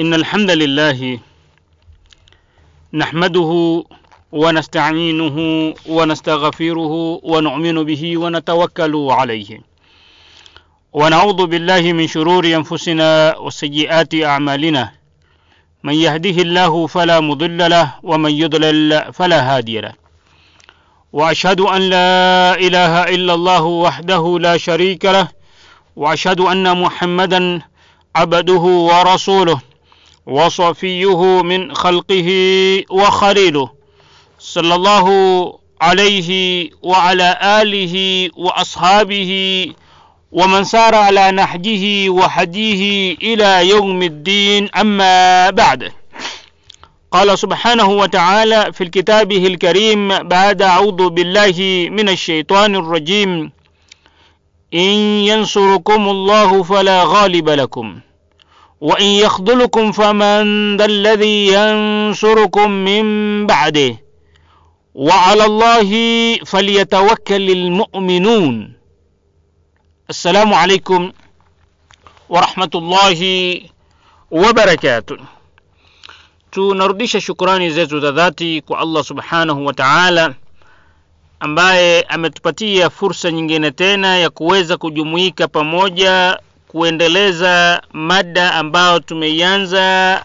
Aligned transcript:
إن 0.00 0.14
الحمد 0.14 0.50
لله 0.50 1.18
نحمده 2.94 3.50
ونستعينه 4.32 5.36
ونستغفره 5.88 7.20
ونؤمن 7.22 7.76
به 7.84 8.18
ونتوكل 8.18 8.94
عليه. 9.10 9.60
ونعوذ 10.92 11.46
بالله 11.46 11.92
من 11.92 12.06
شرور 12.06 12.44
أنفسنا 12.46 13.36
وسيئات 13.38 14.14
أعمالنا. 14.14 14.92
من 15.82 15.94
يهده 15.94 16.36
الله 16.42 16.86
فلا 16.86 17.20
مضل 17.20 17.70
له 17.70 17.94
ومن 18.02 18.30
يضلل 18.30 19.12
فلا 19.12 19.40
هادي 19.56 19.80
له. 19.80 19.92
وأشهد 21.12 21.60
أن 21.60 21.82
لا 21.82 22.54
إله 22.66 22.94
إلا 23.16 23.34
الله 23.34 23.64
وحده 23.64 24.38
لا 24.40 24.56
شريك 24.56 25.04
له 25.04 25.28
وأشهد 25.96 26.40
أن 26.40 26.80
محمدا 26.82 27.62
عبده 28.16 28.64
ورسوله. 28.90 29.60
وصفيه 30.26 31.42
من 31.42 31.74
خلقه 31.74 32.28
وخليله. 32.90 33.70
صلى 34.38 34.74
الله 34.74 35.06
عليه 35.80 36.70
وعلى 36.82 37.38
آله 37.62 38.28
وأصحابه 38.36 39.32
ومن 40.32 40.64
سار 40.64 40.94
على 40.94 41.30
نهجه 41.30 42.10
وهديه 42.10 43.16
إلى 43.22 43.68
يوم 43.68 44.02
الدين. 44.02 44.68
أما 44.74 45.50
بعد. 45.50 45.92
قال 47.10 47.38
سبحانه 47.38 47.88
وتعالى 47.88 48.72
في 48.72 48.84
كتابه 48.84 49.46
الكريم 49.46 50.08
بعد 50.08 50.62
أعوذ 50.62 51.08
بالله 51.08 51.88
من 51.90 52.08
الشيطان 52.08 52.76
الرجيم 52.76 53.52
إن 54.74 54.90
ينصركم 55.30 56.08
الله 56.08 56.62
فلا 56.62 57.04
غالب 57.04 57.48
لكم. 57.48 58.00
وإن 58.80 59.06
يخذلكم 59.06 59.92
فمن 59.92 60.76
ذا 60.76 60.84
الذي 60.84 61.46
ينصركم 61.46 62.70
من 62.70 63.06
بعده. 63.46 63.96
وعلى 64.94 65.44
الله 65.44 65.90
فليتوكل 66.44 67.50
المؤمنون. 67.50 68.72
السلام 70.10 70.54
عليكم 70.54 71.12
ورحمة 72.28 72.70
الله 72.74 73.20
وبركاته. 74.30 75.16
تو 76.52 76.72
تنردش 76.72 77.16
شكراني 77.16 77.70
زيت 77.70 77.92
ذاتي 77.94 78.60
كو 78.60 78.74
الله 78.74 79.02
سبحانه 79.02 79.58
وتعالى 79.58 80.34
أمباي 81.42 82.00
أمتبتية 82.00 82.88
فرصة 82.88 83.30
nyingine 83.30 83.70
tena 83.70 84.16
ya 84.18 84.30
kuweza 84.30 84.76
kujumuika 84.76 85.48
kuendeleza 86.68 87.82
mada 87.92 88.54
ambayo 88.54 89.00
tumeianza 89.00 90.24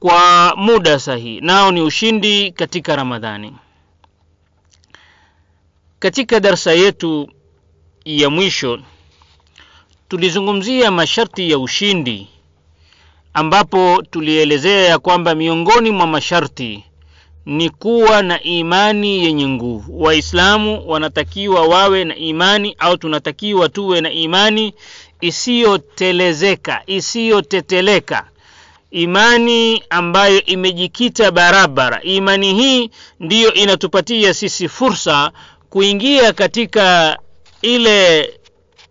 kwa 0.00 0.54
muda 0.56 0.98
sahihi. 0.98 1.40
Nao 1.40 1.72
ni 1.72 1.82
ushindi 1.82 2.52
katika 2.52 2.96
ramadhani. 2.96 3.56
Katika 5.98 6.40
darsa 6.40 6.72
yetu 6.72 7.28
ya 8.04 8.30
mwisho 8.30 8.78
tulizungumzia 10.08 10.90
masharti 10.90 11.50
ya 11.50 11.58
ushindi 11.58 12.28
ambapo 13.34 14.02
tulielezea 14.10 14.80
ya 14.88 14.98
kwamba 14.98 15.34
miongoni 15.34 15.90
mwa 15.90 16.06
masharti 16.06 16.84
ni 17.46 17.70
kuwa 17.70 18.22
na 18.22 18.42
imani 18.42 19.24
yenye 19.24 19.48
nguvu. 19.48 20.02
Waislamu 20.02 20.88
wanatakiwa 20.88 21.66
wawe 21.66 22.04
na 22.04 22.16
imani 22.16 22.76
au 22.78 22.96
tunatakiwa 22.96 23.68
tuwe 23.68 24.00
na 24.00 24.10
imani 24.12 24.74
isiyotelezeka 25.22 26.82
isiyoteteleka. 26.86 28.28
Imani 28.90 29.82
ambayo 29.90 30.44
imejikita 30.44 31.30
barabara 31.30 32.02
imani 32.02 32.54
hii 32.54 32.90
ndiyo 33.20 33.54
inatupatia 33.54 34.34
sisi 34.34 34.68
fursa 34.68 35.32
kuingia 35.70 36.32
katika 36.32 37.18
ile 37.62 38.30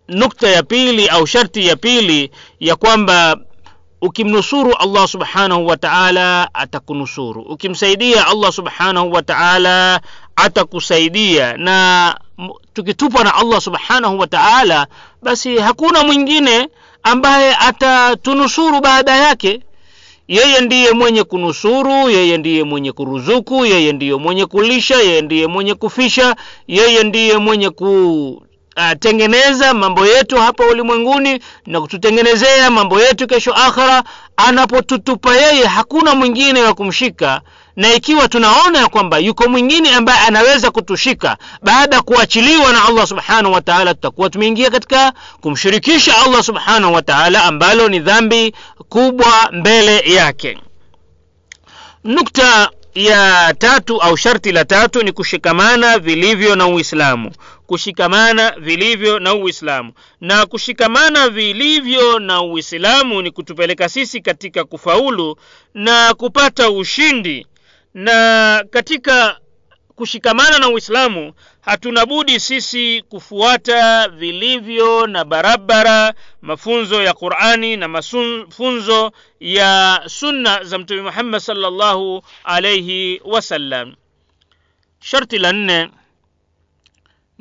nukta 0.08 0.50
ya 0.50 0.64
pili 0.64 1.08
au 1.08 1.28
sharti 1.28 1.68
ya 1.68 1.76
pili 1.76 2.32
ya 2.60 2.76
kwamba 2.76 3.38
ukimnusuru 4.02 4.74
allah 4.80 5.08
subhanahu 5.08 5.68
wa 5.68 5.78
taala 5.78 6.50
atakunusuru. 6.54 7.42
Ukimsaidia 7.42 8.28
allah 8.28 8.52
subhanahu 8.52 9.12
wa 9.12 9.22
taala 9.22 10.02
atakusaidia. 10.36 11.58
Na 11.58 12.18
tukitupwa 12.74 13.24
na 13.24 13.36
allah 13.36 13.62
subhanahu 13.62 14.20
wa 14.20 14.28
taala 14.28 14.88
basi 15.24 15.58
hakuna 15.58 16.04
mwingine 16.04 16.68
ambaye 17.04 17.56
atatunusuru 17.56 18.82
baada 18.82 19.16
yake. 19.16 19.60
Yeye 20.28 20.62
ndiye 20.62 20.92
mwenye 20.92 21.24
kunusuru 21.24 22.10
yeye 22.10 22.38
ndiye 22.38 22.64
mwenye 22.64 22.92
kuruzuku 22.92 23.66
yeye 23.66 23.94
ndiye 23.94 24.16
mwenye 24.16 24.46
kulisha 24.46 24.96
yeye 24.96 25.22
ndiye 25.22 25.48
mwenye 25.48 25.76
kufisha 25.76 26.36
yeye 26.68 27.04
ndiye 27.04 27.38
mwenye 27.38 27.70
ku 27.70 28.42
atengeneza 28.76 29.74
mambo 29.74 30.06
yetu 30.08 30.38
hapa 30.38 30.66
ulimwenguni 30.66 31.40
na 31.66 31.82
kututengenezea 31.82 32.72
mambo 32.72 33.02
yetu 33.02 33.28
kesho 33.28 33.54
akhira 33.54 34.04
anapotutupa 34.38 35.36
yeye 35.36 35.66
hakuna 35.66 36.16
mwingine 36.16 36.62
wa 36.64 36.74
kumshika. 36.74 37.42
Na 37.76 37.94
ikiwa 37.94 38.28
tunaona 38.28 38.80
ya 38.80 38.88
kwamba 38.88 39.18
yuko 39.18 39.50
mwingine 39.50 39.96
ambaye 39.96 40.20
anaweza 40.20 40.72
kutushika 40.72 41.38
baada 41.62 41.96
ya 41.96 42.02
kuachiliwa 42.02 42.72
na 42.74 42.86
allah 42.86 43.08
subhanahu 43.08 43.54
wataala 43.54 43.94
tutakuwa 43.94 44.30
tumeingia 44.30 44.70
katika 44.70 45.14
kumshirikisha 45.42 46.18
allah 46.26 46.44
subhanahu 46.44 46.94
wataala 46.94 47.44
ambalo 47.44 47.90
ni 47.90 48.00
dhambi 48.00 48.56
kubwa 48.90 49.50
mbele 49.52 50.00
yake. 50.14 50.58
Nukta 52.04 52.70
ya 52.96 53.54
tatu 53.58 54.02
au 54.02 54.18
sharti 54.18 54.52
la 54.52 54.66
tatu 54.66 55.04
ni 55.04 55.12
kushikamana 55.12 56.00
vilivyo 56.00 56.56
na 56.56 56.68
uislamu 56.68 57.32
kushikamana 57.76 58.52
vilivyo 58.60 59.20
na 59.20 59.34
uislamu. 59.36 59.94
Na 60.22 60.46
kushikamana 60.46 61.30
vilivyo 61.30 62.20
na 62.20 62.42
uislamu 62.42 63.22
ni 63.22 63.32
kutupeleka 63.32 63.90
sisi 63.90 64.22
katika 64.22 64.64
kufaulu 64.64 65.36
na 65.74 66.14
kupata 66.14 66.70
ushindi. 66.70 67.48
Na 67.94 68.64
katika 68.70 69.38
kushikamana 69.96 70.60
na 70.60 70.70
uislamu 70.70 71.34
hatuna 71.62 72.06
budi 72.06 72.40
sisi 72.40 73.02
kufuata 73.10 74.08
vilivyo 74.10 75.08
na 75.08 75.26
barabara 75.26 76.14
mafunzo 76.42 77.02
ya 77.04 77.14
qurani 77.14 77.78
na 77.78 77.88
mafunzo 77.88 79.12
ya 79.40 80.02
sunna 80.06 80.64
za 80.64 80.78
mtume 80.78 81.02
muhammad 81.02 81.42
salllahu 81.42 82.22
alaihi 82.44 83.22
wasallam 83.26 83.96
sharti 85.00 85.38
la 85.38 85.52
nne 85.54 85.90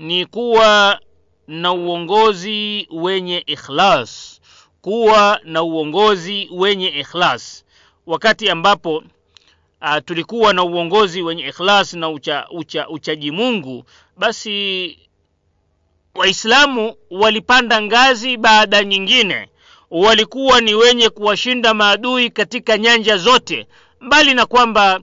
ni 0.00 0.26
kuwa 0.26 1.00
na 1.48 1.72
uongozi 1.72 2.88
wenye 2.90 3.38
ikhlas 3.46 4.40
kuwa 4.82 5.40
na 5.44 5.62
uongozi 5.62 6.48
wenye 6.52 6.88
ikhlas. 6.88 7.64
Wakati 8.06 8.50
ambapo 8.50 8.96
uh, 8.96 9.96
tulikuwa 10.04 10.52
na 10.52 10.62
uongozi 10.64 11.22
wenye 11.22 11.48
ikhlas 11.48 11.94
na 11.94 12.08
ucha, 12.08 12.46
ucha, 12.50 12.88
uchaji 12.88 13.30
mungu 13.30 13.84
basi 14.16 14.98
waislamu 16.14 16.94
walipanda 17.10 17.82
ngazi 17.82 18.36
baada 18.36 18.84
nyingine. 18.84 19.48
Walikuwa 19.90 20.60
ni 20.60 20.74
wenye 20.74 21.08
kuwashinda 21.10 21.74
maadui 21.74 22.30
katika 22.30 22.78
nyanja 22.78 23.16
zote 23.16 23.66
mbali 24.00 24.34
na 24.34 24.46
kwamba 24.46 25.00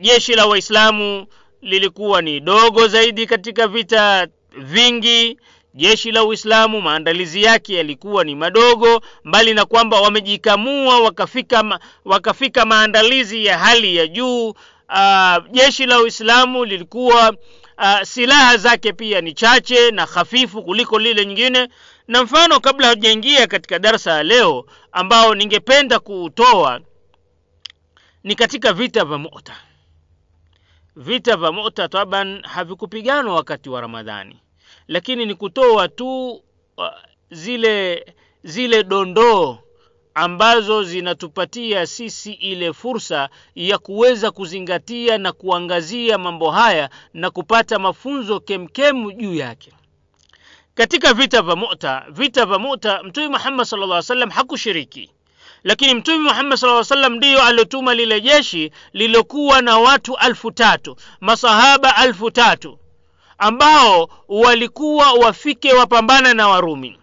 jeshi 0.00 0.34
la 0.34 0.46
waislamu 0.46 1.26
lilikuwa 1.62 2.22
ni 2.22 2.40
dogo 2.40 2.88
zaidi 2.88 3.26
katika 3.26 3.68
vita 3.68 4.26
vingi. 4.58 5.38
Jeshi 5.74 6.12
la 6.12 6.24
uislamu 6.24 6.80
maandalizi 6.80 7.42
yake 7.42 7.74
yalikuwa 7.74 8.24
ni 8.24 8.34
madogo 8.34 9.00
mbali 9.24 9.54
na 9.54 9.64
kwamba 9.64 10.00
wamejikamua 10.00 11.00
wakafika, 11.00 11.80
wakafika 12.04 12.64
maandalizi 12.64 13.44
ya 13.44 13.58
hali 13.58 13.96
ya 13.96 14.06
juu. 14.06 14.48
Uh, 14.48 15.36
jeshi 15.50 15.86
la 15.86 16.00
uislamu 16.00 16.64
lilikuwa 16.64 17.30
uh, 17.78 18.02
silaha 18.02 18.56
zake 18.56 18.92
pia 18.92 19.20
ni 19.20 19.32
chache 19.32 19.90
na 19.90 20.06
hafifu 20.06 20.62
kuliko 20.62 20.98
lile 20.98 21.26
nyingine. 21.26 21.68
Na 22.08 22.22
mfano 22.24 22.60
kabla 22.60 22.86
hatujaingia 22.86 23.46
katika 23.46 23.78
darsa 23.78 24.10
ya 24.12 24.22
leo 24.22 24.66
ambao 24.92 25.34
ningependa 25.34 25.98
kuutoa 25.98 26.80
ni 28.24 28.34
katika 28.34 28.72
vita 28.72 29.04
vya 29.04 29.18
muta 29.18 29.56
vita 30.98 31.36
vya 31.36 31.52
muta 31.52 31.88
taban 31.88 32.42
havikupiganwa 32.42 33.34
wakati 33.34 33.70
wa 33.70 33.80
ramadhani 33.80 34.36
lakini 34.88 35.26
ni 35.26 35.34
kutoa 35.34 35.88
tu 35.88 36.30
uh, 36.30 36.42
zile 37.30 38.06
zile 38.44 38.82
dondoo 38.84 39.58
ambazo 40.14 40.82
zinatupatia 40.82 41.86
sisi 41.86 42.32
ile 42.32 42.72
fursa 42.72 43.28
ya 43.54 43.78
kuweza 43.78 44.30
kuzingatia 44.30 45.18
na 45.18 45.32
kuangazia 45.32 46.18
mambo 46.18 46.50
haya 46.50 46.90
na 47.14 47.30
kupata 47.30 47.78
mafunzo 47.78 48.40
kemkemu 48.40 49.12
juu 49.12 49.34
yake. 49.34 49.72
Katika 50.74 51.14
vita 51.14 51.42
vya 51.42 51.56
muta 51.56 52.06
vita 52.10 52.46
vya 52.46 52.58
muta 52.58 53.02
mtume 53.02 53.28
muhammad 53.28 53.66
sal 53.66 53.78
lla 53.80 54.02
salam 54.02 54.30
hakushiriki 54.30 55.10
lakini 55.68 55.94
mtume 55.94 56.18
muhammad 56.18 56.58
saa 56.58 56.84
salam 56.84 57.14
ndiyo 57.14 57.42
aliotuma 57.42 57.94
lile 57.94 58.20
jeshi 58.20 58.72
lililokuwa 58.92 59.62
na 59.62 59.78
watu 59.78 60.16
alfu 60.16 60.50
tatu 60.50 60.96
masahaba 61.20 61.96
alfu 61.96 62.30
tatu 62.30 62.78
ambao 63.38 64.08
walikuwa 64.28 65.12
wafike 65.12 65.72
wapambana 65.72 66.34
na 66.34 66.48
warumi. 66.48 66.98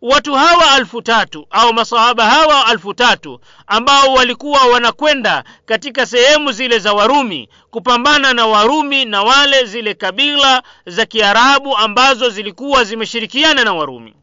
Watu 0.00 0.34
hawa 0.34 0.70
alfu 0.70 1.02
tatu 1.02 1.46
au 1.50 1.72
masahaba 1.74 2.24
hawa 2.30 2.66
alfu 2.66 2.94
tatu 2.94 3.40
ambao 3.66 4.12
walikuwa 4.14 4.64
wanakwenda 4.66 5.44
katika 5.66 6.06
sehemu 6.06 6.52
zile 6.52 6.78
za 6.78 6.92
warumi 6.92 7.48
kupambana 7.70 8.32
na 8.34 8.46
warumi 8.46 9.04
na 9.04 9.22
wale 9.22 9.64
zile 9.64 9.94
kabila 9.94 10.62
za 10.86 11.06
kiarabu 11.06 11.76
ambazo 11.76 12.28
zilikuwa 12.28 12.84
zimeshirikiana 12.84 13.64
na 13.64 13.72
warumi. 13.74 14.14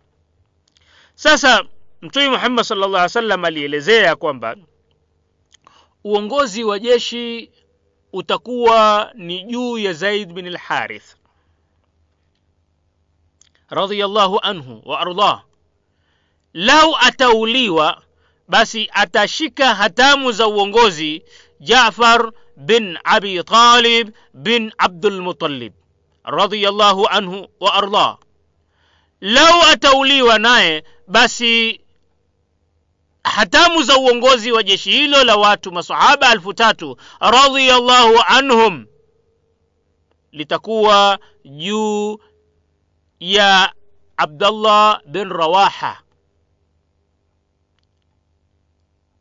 Sasa 1.15 1.63
mtume 2.01 2.29
muhammad 2.29 2.65
sal 2.65 2.77
llah 2.77 2.91
wasallam 3.01 3.45
alielezea 3.45 4.15
kwamba 4.15 4.55
uongozi 6.03 6.63
wa 6.63 6.79
jeshi 6.79 7.51
utakuwa 8.13 9.11
ni 9.15 9.43
juu 9.43 9.77
ya 9.77 9.93
zaid 9.93 10.33
bin 10.33 10.49
lharith 10.49 11.15
radhiallahu 13.69 14.39
anhu 14.41 14.81
wa 14.85 14.99
ardah 14.99 15.43
lau 16.53 16.95
atauliwa 16.99 18.01
basi 18.47 18.89
atashika 18.93 19.75
hatamu 19.75 20.31
za 20.31 20.47
uongozi 20.47 21.23
jafar 21.59 22.31
bin 22.57 22.97
abi 23.03 23.43
talib 23.43 24.09
bin 24.33 24.71
abdulmutalib 24.77 25.73
radhiallahu 26.23 27.07
anhu 27.07 27.47
wa 27.59 27.73
ardah 27.73 28.17
lau 29.21 29.61
atauliwa 29.61 30.39
naye 30.39 30.83
basi 31.07 31.81
hatamu 33.27 33.83
za 33.83 33.97
uongozi 33.97 34.51
wa 34.51 34.63
jeshi 34.63 34.91
hilo 34.91 35.23
la 35.23 35.35
watu 35.35 35.71
masahaba 35.71 36.31
elfu 36.31 36.53
tatu 36.53 36.97
radhiallahu 37.19 38.15
anhum 38.27 38.85
litakuwa 40.31 41.19
juu 41.45 42.19
ya 43.19 43.73
abdallah 44.17 45.01
bin 45.05 45.29
rawaha. 45.29 46.01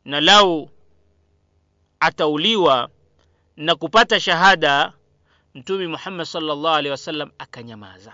Na 0.05 0.21
lau 0.21 0.69
atauliwa 1.99 2.89
na 3.55 3.75
kupata 3.75 4.19
shahada 4.19 4.93
mtume 5.53 5.87
muhammad 5.87 6.25
salllah 6.25 6.75
alehi 6.75 6.91
wasallam 6.91 7.31
akanyamaza 7.37 8.13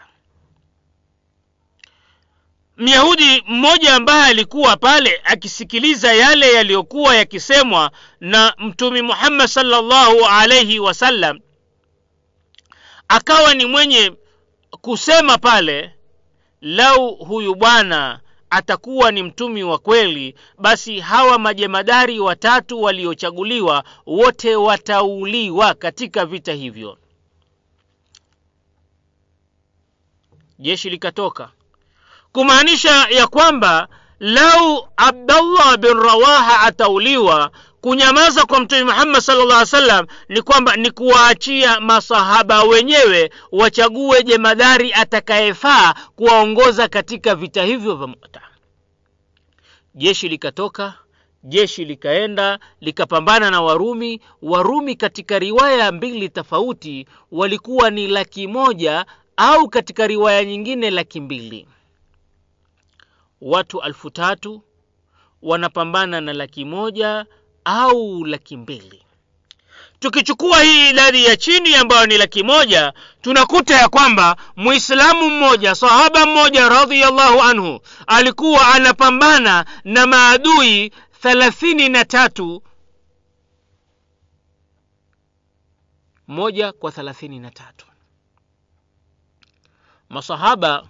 myahudi 2.77 3.43
mmoja 3.47 3.95
ambaye 3.95 4.23
alikuwa 4.25 4.77
pale 4.77 5.21
akisikiliza 5.23 6.13
yale 6.13 6.53
yaliyokuwa 6.53 7.15
yakisemwa 7.15 7.91
na 8.19 8.53
mtume 8.57 9.01
muhammad 9.01 9.47
salllahu 9.47 10.25
alaihi 10.25 10.79
wasallam 10.79 11.39
akawa 13.07 13.53
ni 13.53 13.65
mwenye 13.65 14.13
kusema 14.81 15.37
pale 15.37 15.91
lau 16.61 17.15
huyu 17.15 17.55
bwana 17.55 18.19
atakuwa 18.49 19.11
ni 19.11 19.23
mtumi 19.23 19.63
wa 19.63 19.77
kweli 19.79 20.35
basi 20.59 20.99
hawa 20.99 21.39
majemadari 21.39 22.19
watatu 22.19 22.81
waliochaguliwa 22.81 23.83
wote 24.05 24.55
watauliwa 24.55 25.73
katika 25.73 26.25
vita 26.25 26.53
hivyo. 26.53 26.97
Jeshi 30.59 30.89
likatoka 30.89 31.51
kumaanisha 32.33 33.07
ya 33.09 33.27
kwamba 33.27 33.87
lau 34.19 34.87
abdallah 34.97 35.77
bin 35.77 35.93
rawaha 35.93 36.59
atauliwa 36.59 37.51
kunyamaza 37.81 38.45
kwa 38.45 38.59
mtume 38.59 38.83
muhammad 38.83 39.21
salllah 39.21 39.45
alaihi 39.45 39.59
wasallam 39.75 40.05
ni 40.29 40.41
kwamba 40.41 40.75
ni 40.75 40.91
kuwaachia 40.91 41.79
masahaba 41.79 42.63
wenyewe 42.63 43.31
wachague 43.51 44.23
jemadari 44.23 44.93
atakayefaa 44.93 45.93
kuwaongoza 46.15 46.87
katika 46.87 47.35
vita 47.35 47.63
hivyo 47.63 47.95
vya 47.95 48.07
muta 48.07 48.41
jeshi 49.95 50.29
likatoka 50.29 50.93
jeshi 51.43 51.85
likaenda 51.85 52.59
likapambana 52.81 53.51
na 53.51 53.61
warumi. 53.61 54.21
Warumi 54.41 54.95
katika 54.95 55.39
riwaya 55.39 55.91
mbili 55.91 56.29
tofauti 56.29 57.07
walikuwa 57.31 57.89
ni 57.89 58.07
laki 58.07 58.47
moja 58.47 59.05
au 59.37 59.69
katika 59.69 60.07
riwaya 60.07 60.45
nyingine 60.45 60.91
laki 60.91 61.21
mbili 61.21 61.67
watu 63.43 63.81
alfu 63.81 64.09
tatu 64.09 64.61
wanapambana 65.41 66.21
na 66.21 66.33
laki 66.33 66.65
moja 66.65 67.25
au 67.65 68.25
laki 68.25 68.57
mbili. 68.57 69.03
Tukichukua 69.99 70.61
hii 70.63 70.89
idadi 70.89 71.25
ya 71.25 71.37
chini 71.37 71.75
ambayo 71.75 72.05
ni 72.05 72.17
laki 72.17 72.43
moja 72.43 72.93
tunakuta 73.21 73.75
ya 73.75 73.89
kwamba 73.89 74.35
muislamu 74.55 75.29
mmoja 75.29 75.75
sahaba 75.75 76.25
mmoja 76.25 76.69
radhiallahu 76.69 77.41
anhu 77.41 77.79
alikuwa 78.07 78.67
anapambana 78.75 79.65
na 79.83 80.07
maadui 80.07 80.91
thelathini 81.21 81.89
na 81.89 82.05
tatu 82.05 82.63
moja 86.27 86.71
kwa 86.71 86.91
thelathini 86.91 87.39
na 87.39 87.51
tatu. 87.51 87.85
Masahaba 90.09 90.87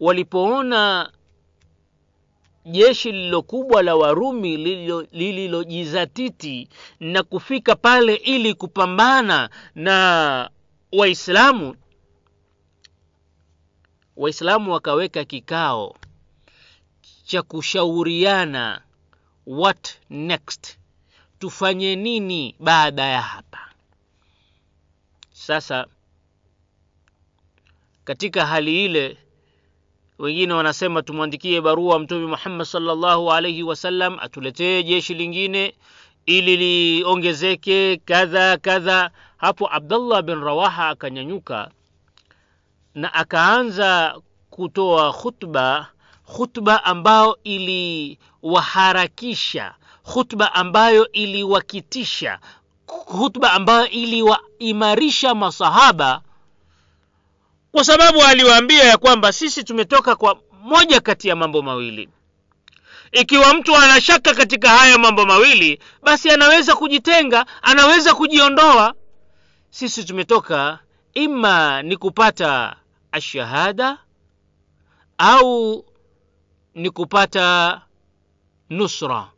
walipoona 0.00 1.12
jeshi 2.64 3.12
lililokubwa 3.12 3.82
la 3.82 3.96
warumi 3.96 4.56
lililojizatiti 5.12 6.68
na 7.00 7.22
kufika 7.22 7.76
pale 7.76 8.14
ili 8.14 8.54
kupambana 8.54 9.50
na 9.74 10.50
waislamu. 10.92 11.76
Waislamu 14.16 14.72
wakaweka 14.72 15.24
kikao 15.24 15.96
cha 17.24 17.42
kushauriana 17.42 18.82
what 19.46 19.98
next? 20.10 20.78
Tufanye 21.38 21.96
nini 21.96 22.54
baada 22.60 23.02
ya 23.04 23.22
hapa? 23.22 23.58
Sasa 25.32 25.86
katika 28.04 28.46
hali 28.46 28.84
ile 28.84 29.18
wengine 30.20 30.52
wanasema 30.54 31.02
tumwandikie 31.02 31.60
barua 31.60 31.98
mtume 31.98 32.26
muhammad 32.26 32.66
salllahu 32.66 33.32
alaihi 33.32 33.62
wasallam 33.62 34.18
atuletee 34.20 34.82
jeshi 34.82 35.14
lingine 35.14 35.74
ili 36.26 36.56
liongezeke 36.56 37.96
kadha 38.04 38.56
kadha. 38.56 39.10
Hapo 39.36 39.68
abdullah 39.74 40.22
bin 40.22 40.40
rawaha 40.44 40.88
akanyanyuka 40.88 41.70
na 42.94 43.14
akaanza 43.14 44.14
kutoa 44.50 45.12
khutba 45.12 45.86
khutba 46.36 46.84
ambayo 46.84 47.38
iliwaharakisha 47.44 49.74
khutba 50.12 50.54
ambayo 50.54 51.12
iliwakitisha 51.12 52.38
khutba 52.86 53.52
ambayo 53.52 53.88
iliwaimarisha 53.88 55.34
masahaba 55.34 56.20
kwa 57.72 57.84
sababu 57.84 58.22
aliwaambia 58.22 58.84
ya 58.84 58.98
kwamba 58.98 59.32
sisi 59.32 59.64
tumetoka 59.64 60.16
kwa 60.16 60.40
moja 60.62 61.00
kati 61.00 61.28
ya 61.28 61.36
mambo 61.36 61.62
mawili. 61.62 62.08
Ikiwa 63.12 63.54
mtu 63.54 63.76
anashaka 63.76 64.34
katika 64.34 64.68
haya 64.68 64.98
mambo 64.98 65.26
mawili 65.26 65.80
basi 66.02 66.30
anaweza 66.30 66.76
kujitenga 66.76 67.46
anaweza 67.62 68.14
kujiondoa. 68.14 68.94
Sisi 69.70 70.04
tumetoka 70.04 70.78
ima 71.14 71.82
ni 71.82 71.96
kupata 71.96 72.76
ashahada 73.12 73.98
au 75.18 75.84
ni 76.74 76.90
kupata 76.90 77.80
nusra. 78.70 79.30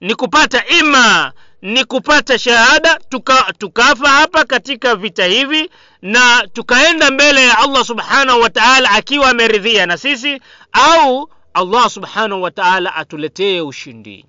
Ni 0.00 0.14
kupata 0.14 0.66
ima 0.66 1.32
ni 1.62 1.84
kupata 1.84 2.38
shahada 2.38 2.98
tuka, 3.08 3.52
tukafa 3.58 4.08
hapa 4.08 4.44
katika 4.44 4.96
vita 4.96 5.24
hivi 5.26 5.70
na 6.02 6.46
tukaenda 6.52 7.10
mbele 7.10 7.46
ya 7.46 7.58
allah 7.58 7.84
subhanahu 7.84 8.40
wa 8.40 8.50
taala 8.50 8.90
akiwa 8.90 9.30
ameridhia 9.30 9.86
na 9.86 9.96
sisi 9.96 10.40
au 10.72 11.30
allah 11.54 11.90
subhanahu 11.90 12.42
wa 12.42 12.50
taala 12.50 12.94
atuletee 12.94 13.60
ushindi. 13.60 14.24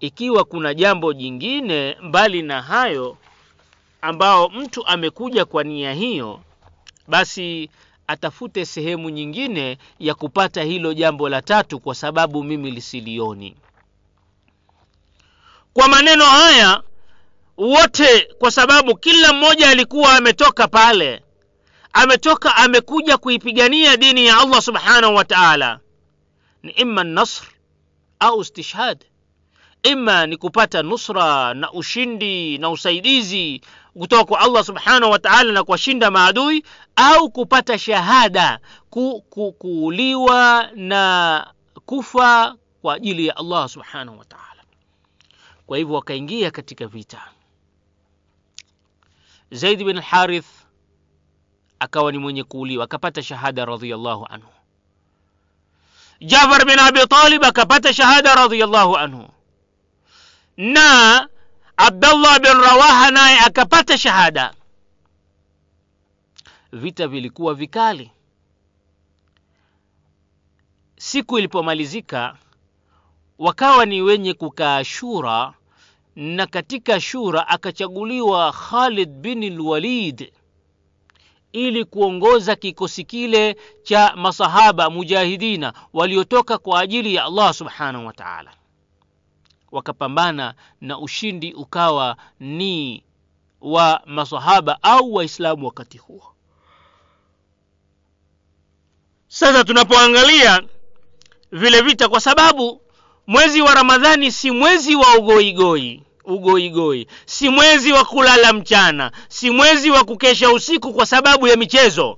Ikiwa 0.00 0.44
kuna 0.44 0.74
jambo 0.74 1.12
jingine 1.12 1.96
mbali 2.02 2.42
na 2.42 2.62
hayo 2.62 3.16
ambao 4.02 4.48
mtu 4.48 4.86
amekuja 4.86 5.44
kwa 5.44 5.64
nia 5.64 5.92
hiyo 5.92 6.40
basi 7.08 7.70
atafute 8.06 8.64
sehemu 8.66 9.10
nyingine 9.10 9.78
ya 9.98 10.14
kupata 10.14 10.62
hilo 10.62 10.94
jambo 10.94 11.28
la 11.28 11.42
tatu 11.42 11.80
kwa 11.80 11.94
sababu 11.94 12.44
mimi 12.44 12.70
lisilioni 12.70 13.56
kwa 15.80 15.88
maneno 15.88 16.24
haya 16.24 16.82
wote 17.56 18.28
kwa 18.38 18.50
sababu 18.50 18.96
kila 18.96 19.32
mmoja 19.32 19.68
alikuwa 19.68 20.16
ametoka 20.16 20.68
pale 20.68 21.22
ametoka 21.92 22.56
amekuja 22.56 23.16
kuipigania 23.18 23.96
dini 23.96 24.26
ya 24.26 24.38
allah 24.38 24.62
subhanahu 24.62 25.14
wa 25.14 25.24
taala. 25.24 25.80
Ni 26.62 26.70
ima 26.72 27.04
nasr 27.04 27.44
au 28.18 28.40
istishhad. 28.40 29.04
Ima 29.82 30.26
ni 30.26 30.36
kupata 30.36 30.82
nusra 30.82 31.54
na 31.54 31.72
ushindi 31.72 32.58
na 32.58 32.70
usaidizi 32.70 33.60
kutoka 33.98 34.24
kwa 34.24 34.40
allah 34.40 34.64
subhanahu 34.64 35.12
wa 35.12 35.18
taala 35.18 35.52
na 35.52 35.64
kuwashinda 35.64 36.10
maadui 36.10 36.64
au 36.96 37.30
kupata 37.30 37.78
shahada 37.78 38.58
ku, 38.90 39.24
ku, 39.30 39.52
kuuliwa 39.52 40.68
na 40.74 41.46
kufa 41.86 42.54
kwa 42.82 42.94
ajili 42.94 43.26
ya 43.26 43.36
allah 43.36 43.68
subhanahu 43.68 44.18
wa 44.18 44.24
taala 44.24 44.49
kwa 45.70 45.78
hivyo 45.78 45.94
wakaingia 45.94 46.50
katika 46.50 46.86
vita. 46.86 47.30
Zaid 49.50 49.84
bin 49.84 50.00
harith 50.00 50.46
akawa 51.78 52.12
ni 52.12 52.18
mwenye 52.18 52.44
kuuliwa 52.44 52.84
akapata 52.84 53.22
shahada 53.22 53.64
radhiallahu 53.64 54.26
anhu. 54.26 54.48
Jafar 56.20 56.64
bin 56.66 56.78
abi 56.78 57.06
talib 57.06 57.44
akapata 57.44 57.92
shahada 57.92 58.34
radhiallahu 58.34 58.96
anhu. 58.96 59.28
Na 60.56 61.28
abdallah 61.76 62.40
bin 62.40 62.52
rawaha 62.52 63.10
naye 63.10 63.38
akapata 63.40 63.98
shahada. 63.98 64.54
Vita 66.72 67.08
vilikuwa 67.08 67.54
vikali. 67.54 68.10
Siku 70.98 71.38
ilipomalizika 71.38 72.36
wakawa 73.38 73.86
ni 73.86 74.02
wenye 74.02 74.34
kukaa 74.34 74.84
shura 74.84 75.54
na 76.16 76.46
katika 76.46 77.00
shura 77.00 77.48
akachaguliwa 77.48 78.52
khalid 78.52 79.08
bin 79.10 79.56
lwalid 79.56 80.32
ili 81.52 81.84
kuongoza 81.84 82.56
kikosi 82.56 83.04
kile 83.04 83.56
cha 83.82 84.12
masahaba 84.16 84.90
mujahidina 84.90 85.72
waliotoka 85.92 86.58
kwa 86.58 86.80
ajili 86.80 87.14
ya 87.14 87.24
allah 87.24 87.54
subhanahu 87.54 88.06
wa 88.06 88.12
taala. 88.12 88.50
Wakapambana 89.72 90.54
na 90.80 90.98
ushindi 90.98 91.52
ukawa 91.52 92.16
ni 92.40 93.04
wa 93.60 94.02
masahaba 94.06 94.82
au 94.82 95.14
waislamu 95.14 95.66
wakati 95.66 95.98
huo. 95.98 96.34
Sasa 99.28 99.64
tunapoangalia 99.64 100.62
vile 101.52 101.82
vita 101.82 102.08
kwa 102.08 102.20
sababu 102.20 102.80
mwezi 103.30 103.62
wa 103.62 103.74
ramadhani 103.74 104.32
si 104.32 104.50
mwezi 104.50 104.94
wa 104.94 105.18
ugoigoi 105.18 106.02
ugoigoi. 106.24 107.06
Si 107.26 107.48
mwezi 107.48 107.92
wa 107.92 108.04
kulala 108.04 108.52
mchana 108.52 109.12
si 109.28 109.50
mwezi 109.50 109.90
wa 109.90 110.04
kukesha 110.04 110.50
usiku 110.52 110.92
kwa 110.94 111.06
sababu 111.06 111.46
ya 111.48 111.56
michezo. 111.56 112.16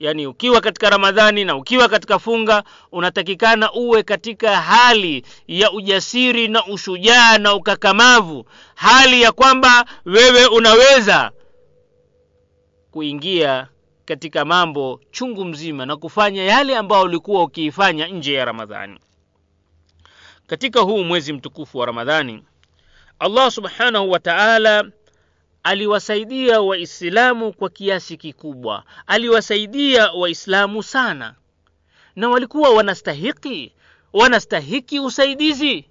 Yaani 0.00 0.26
ukiwa 0.26 0.60
katika 0.60 0.90
ramadhani 0.90 1.44
na 1.44 1.56
ukiwa 1.56 1.88
katika 1.88 2.18
funga 2.18 2.64
unatakikana 2.92 3.72
uwe 3.72 4.02
katika 4.02 4.60
hali 4.60 5.24
ya 5.48 5.72
ujasiri 5.72 6.48
na 6.48 6.66
ushujaa 6.66 7.38
na 7.38 7.54
ukakamavu. 7.54 8.44
Hali 8.74 9.22
ya 9.22 9.32
kwamba 9.32 9.84
wewe 10.04 10.46
unaweza 10.46 11.30
kuingia 12.90 13.68
katika 14.04 14.44
mambo 14.44 15.00
chungu 15.10 15.44
mzima 15.44 15.86
na 15.86 15.96
kufanya 15.96 16.44
yale 16.44 16.76
ambayo 16.76 17.02
ulikuwa 17.02 17.42
ukiifanya 17.42 18.06
nje 18.06 18.32
ya 18.32 18.44
ramadhani 18.44 18.98
katika 20.52 20.80
huu 20.80 21.04
mwezi 21.04 21.32
mtukufu 21.32 21.78
wa 21.78 21.86
ramadhani 21.86 22.44
allah 23.18 23.50
subhanahu 23.50 24.10
wa 24.10 24.18
taala 24.18 24.84
aliwasaidia 25.62 26.60
waislamu 26.60 27.52
kwa 27.52 27.70
kiasi 27.70 28.16
kikubwa. 28.16 28.84
Aliwasaidia 29.06 30.12
waislamu 30.12 30.82
sana. 30.82 31.34
Na 32.16 32.28
walikuwa 32.28 32.70
wanastahiki 32.70 33.72
wanastahiki 34.12 35.00
usaidizi. 35.00 35.84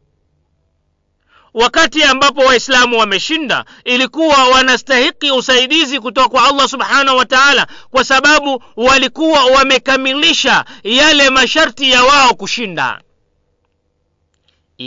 Wakati 1.54 2.04
ambapo 2.04 2.42
waislamu 2.42 3.00
wameshinda 3.00 3.66
ilikuwa 3.84 4.48
wanastahiki 4.48 5.32
usaidizi 5.32 6.00
kutoka 6.00 6.30
kwa 6.30 6.48
allah 6.48 6.70
subhanahu 6.70 7.18
wa 7.18 7.26
taala 7.26 7.68
kwa 7.92 8.04
sababu 8.04 8.64
walikuwa 8.76 9.46
wamekamilisha 9.46 10.66
yale 10.84 11.30
masharti 11.30 11.92
ya 11.92 12.04
wao 12.04 12.34
kushinda 12.34 13.02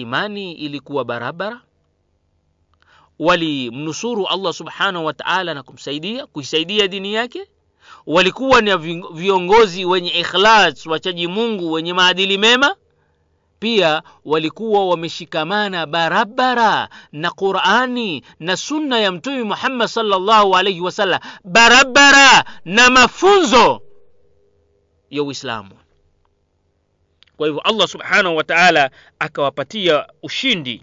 imani 0.00 0.52
ilikuwa 0.52 1.04
barabara? 1.04 1.60
Walimnusuru 3.18 4.26
allah 4.26 4.52
subhanahu 4.52 5.04
wa 5.04 5.12
taala 5.12 5.54
na 5.54 5.62
kumsaidia 5.62 6.26
kuisaidia 6.26 6.88
dini 6.88 7.14
yake? 7.14 7.48
Walikuwa 8.06 8.60
ni 8.60 8.76
viongozi 9.12 9.84
wenye 9.84 10.10
ikhlas 10.10 10.86
wachaji 10.86 11.26
mungu 11.26 11.72
wenye 11.72 11.92
maadili 11.92 12.38
mema? 12.38 12.76
Pia 13.58 14.02
walikuwa 14.24 14.86
wameshikamana 14.88 15.86
barabara 15.86 16.88
na 17.12 17.30
qurani 17.30 18.22
na 18.40 18.56
sunna 18.56 19.00
ya 19.00 19.12
mtume 19.12 19.42
muhammad 19.42 19.88
salllahu 19.88 20.56
alaihi 20.56 20.80
wasallam 20.80 21.20
barabara 21.44 22.44
na 22.64 22.90
mafunzo 22.90 23.82
ya 25.10 25.22
uislamu 25.22 25.70
kwa 27.36 27.46
hivyo 27.46 27.60
allah 27.62 27.88
subhanahu 27.88 28.36
wa 28.36 28.44
taala 28.44 28.90
akawapatia 29.18 30.06
ushindi. 30.22 30.82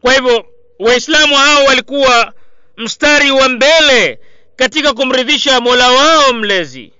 Kwa 0.00 0.12
hivyo 0.14 0.46
waislamu 0.78 1.36
hao 1.36 1.64
walikuwa 1.64 2.32
mstari 2.76 3.30
wa 3.30 3.48
mbele 3.48 4.20
katika 4.56 4.92
kumridhisha 4.94 5.60
mola 5.60 5.90
wao 5.90 6.32
mlezi. 6.32 6.92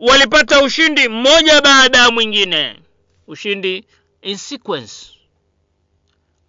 Walipata 0.00 0.62
ushindi 0.62 1.08
mmoja 1.08 1.60
baada 1.60 1.98
ya 1.98 2.10
mwingine. 2.10 2.76
Ushindi 3.26 3.84
in 4.22 4.36
sequence. 4.36 5.06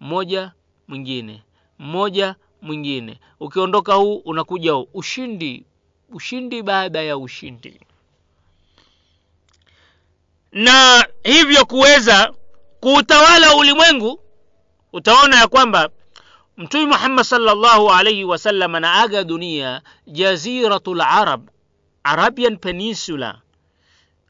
Mmoja 0.00 0.52
mwingine. 0.88 1.42
Mmoja 1.78 2.34
mwingine. 2.62 3.20
Ukiondoka 3.40 3.94
huu 3.94 4.16
unakuja 4.16 4.72
huu 4.72 4.88
ushindi. 4.94 5.64
Ushindi 6.10 6.62
baada 6.62 7.02
ya 7.02 7.18
ushindi 7.18 7.80
na 10.54 11.06
hivyo 11.24 11.64
kuweza 11.66 12.32
kuutawala 12.80 13.56
ulimwengu 13.56 14.20
utaona 14.92 15.36
ya 15.36 15.48
kwamba 15.48 15.88
mtume 16.56 16.86
muhammad 16.86 17.24
salllahu 17.24 17.90
alaihi 17.92 18.24
wasallam 18.24 18.74
anaaga 18.74 19.24
dunia 19.24 19.82
jaziratu 20.06 20.94
larab 20.94 21.48
arabian 22.04 22.56
peninsula 22.56 23.38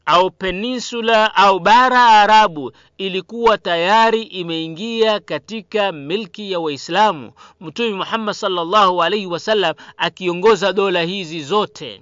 au 0.05 0.31
peninsula 0.31 1.35
au 1.35 1.59
bara 1.59 2.05
arabu 2.07 2.71
ilikuwa 2.97 3.57
tayari 3.57 4.21
imeingia 4.21 5.19
katika 5.19 5.91
milki 5.91 6.51
ya 6.51 6.59
waislamu. 6.59 7.31
Mtume 7.61 7.89
muhammad 7.93 8.35
salllahu 8.35 9.03
alaihi 9.03 9.25
wasallam 9.25 9.75
akiongoza 9.97 10.73
dola 10.73 11.01
hizi 11.01 11.43
zote 11.43 12.01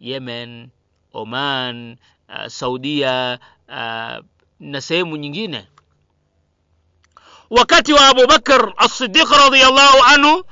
yemen 0.00 0.68
oman 1.12 1.96
uh, 2.28 2.46
saudia 2.46 3.38
uh, 3.68 4.24
na 4.60 4.80
sehemu 4.80 5.16
nyingine. 5.16 5.66
Wakati 7.50 7.92
wa 7.92 8.08
abubakar 8.08 8.72
radiallahu 9.44 9.98
anhu 10.04 10.44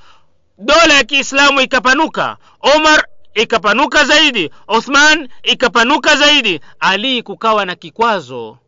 dola 0.59 0.95
ya 0.95 1.05
kiislamu 1.05 1.61
ikapanuka. 1.61 2.37
Omar 2.61 3.05
ikapanuka 3.35 4.05
zaidi. 4.05 4.51
Uthman 4.69 5.29
ikapanuka 5.43 6.17
zaidi. 6.17 6.61
Ali 6.81 7.23
kukawa 7.23 7.65
na 7.67 7.75
kikwazo 7.75 8.59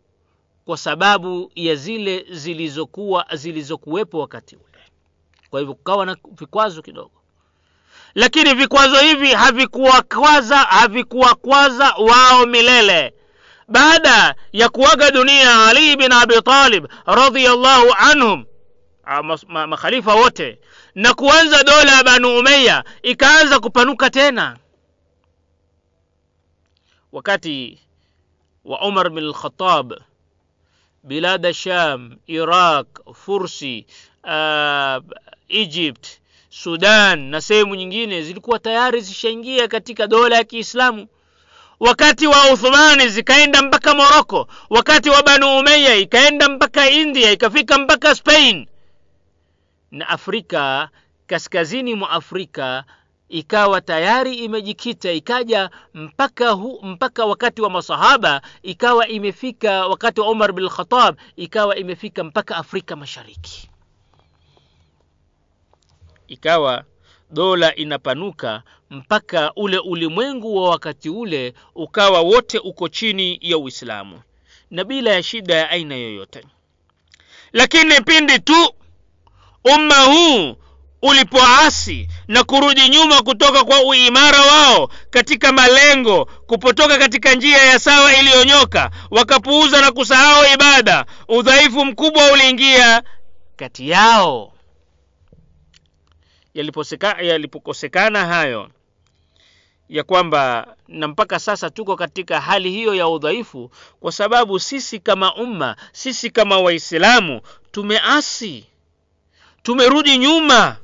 kwa 0.64 0.76
sababu 0.76 1.52
ya 1.54 1.74
zile 1.74 2.26
zilizokuwa 2.30 3.26
zilizokuwepo 3.32 4.18
wakati 4.18 4.56
ule. 4.56 4.78
Kwa 5.50 5.60
hivyo 5.60 5.74
kukawa 5.74 6.06
na 6.06 6.16
vikwazo 6.40 6.82
kidogo 6.82 7.10
lakini 8.14 8.54
vikwazo 8.54 8.96
hivi 8.98 9.28
havikuwakwaza 9.32 10.56
havikuwakwaza 10.58 11.94
wao 11.94 12.46
milele. 12.46 13.14
Baada 13.68 14.34
ya 14.52 14.68
kuaga 14.68 15.10
dunia 15.10 15.66
ali 15.66 15.96
bin 15.96 16.12
abi 16.12 16.42
talib 16.42 16.86
radiallahu 17.06 17.94
anhum 17.98 18.44
makhalifa 19.66 20.14
wote 20.14 20.58
na 20.94 21.14
kuanza 21.14 21.62
dola 21.62 21.92
ya 21.96 22.04
banu 22.04 22.38
umeya 22.38 22.84
ikaanza 23.02 23.60
kupanuka 23.60 24.10
tena. 24.10 24.56
Wakati 27.12 27.78
wa 28.64 28.80
umar 28.80 29.10
bin 29.10 29.24
lkhatab 29.24 29.92
bilada 31.02 31.54
sham 31.54 32.16
iraq 32.26 32.86
fursi 33.14 33.86
uh, 34.24 35.02
egypt 35.48 36.06
sudan 36.54 37.18
na 37.30 37.40
sehemu 37.40 37.74
nyingine 37.74 38.22
zilikuwa 38.22 38.58
tayari 38.58 39.00
zishaingia 39.00 39.68
katika 39.68 40.06
dola 40.06 40.36
ya 40.36 40.44
kiislamu. 40.44 41.06
Wakati 41.80 42.26
wa 42.26 42.52
uthmani 42.52 43.08
zikaenda 43.08 43.62
mpaka 43.62 43.94
moroko 43.94 44.48
wakati 44.70 45.10
wa 45.10 45.22
banu 45.22 45.58
umeya 45.58 45.94
ikaenda 45.94 46.48
mpaka 46.48 46.90
india 46.90 47.32
ikafika 47.32 47.78
mpaka 47.78 48.14
spain. 48.14 48.66
Na 49.90 50.08
afrika 50.08 50.88
kaskazini 51.26 51.94
mwa 51.94 52.10
afrika 52.10 52.84
ikawa 53.28 53.80
tayari 53.80 54.34
imejikita 54.34 55.12
ikaja 55.12 55.70
mpaka 55.94 56.50
hu, 56.50 56.80
mpaka 56.82 57.24
wakati 57.24 57.62
wa 57.62 57.70
masahaba 57.70 58.42
ikawa 58.62 59.08
imefika 59.08 59.86
wakati 59.86 60.20
wa 60.20 60.30
Umar 60.30 60.52
bin 60.52 60.70
ikawa 61.36 61.76
imefika 61.76 62.24
mpaka 62.24 62.56
Afrika 62.56 62.96
Mashariki 62.96 63.70
ikawa 66.28 66.84
dola 67.30 67.74
inapanuka 67.74 68.62
mpaka 68.90 69.52
ule 69.56 69.78
ulimwengu 69.78 70.56
wa 70.56 70.70
wakati 70.70 71.08
ule 71.10 71.54
ukawa 71.74 72.20
wote 72.20 72.58
uko 72.58 72.88
chini 72.88 73.38
ya 73.42 73.58
Uislamu 73.58 74.20
na 74.70 74.84
bila 74.84 75.10
ya 75.12 75.22
shida 75.22 75.54
ya 75.54 75.70
aina 75.70 75.94
yoyote. 75.96 76.44
Lakini 77.52 78.00
pindi 78.00 78.38
tu 78.38 78.74
umma 79.74 80.00
huu 80.00 80.56
ulipoasi 81.02 82.08
na 82.28 82.44
kurudi 82.44 82.88
nyuma 82.88 83.22
kutoka 83.22 83.64
kwa 83.64 83.82
uimara 83.82 84.40
wao 84.42 84.88
katika 85.10 85.52
malengo 85.52 86.24
kupotoka 86.24 86.98
katika 86.98 87.34
njia 87.34 87.58
ya 87.62 87.78
sawa 87.78 88.16
iliyonyoka 88.16 88.90
wakapuuza 89.10 89.80
na 89.80 89.92
kusahau 89.92 90.44
ibada 90.54 91.06
udhaifu 91.28 91.84
mkubwa 91.84 92.32
uliingia 92.32 93.02
kati 93.56 93.88
yao 93.90 94.52
yalipokosekana 96.54 98.26
hayo 98.26 98.70
ya 99.88 100.02
kwamba 100.02 100.66
na 100.88 101.08
mpaka 101.08 101.38
sasa 101.38 101.70
tuko 101.70 101.96
katika 101.96 102.40
hali 102.40 102.70
hiyo 102.70 102.94
ya 102.94 103.08
udhaifu 103.08 103.70
kwa 104.00 104.12
sababu 104.12 104.58
sisi 104.60 104.98
kama 105.00 105.34
umma 105.34 105.76
sisi 105.92 106.30
kama 106.30 106.58
waislamu 106.58 107.40
tumeasi 107.72 108.66
tumerudi 109.62 110.18
nyuma 110.18 110.76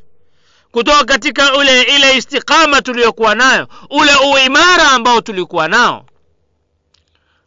kutoka 0.73 1.05
katika 1.05 1.57
ule 1.57 1.83
ile 1.83 2.17
istiqama 2.17 2.83
tuliyokuwa 2.83 3.35
nayo 3.35 3.69
ule 3.91 4.13
uimara 4.35 4.91
ambao 4.91 5.21
tulikuwa 5.21 5.69
nao. 5.69 6.07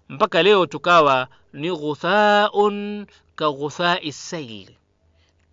Mpaka 0.10 0.44
leo 0.44 0.66
tukawa 0.66 1.28
ni 1.54 1.70
ghuthaun 1.72 3.06
ka 3.36 3.52
ghuthai 3.52 4.12
sail 4.12 4.68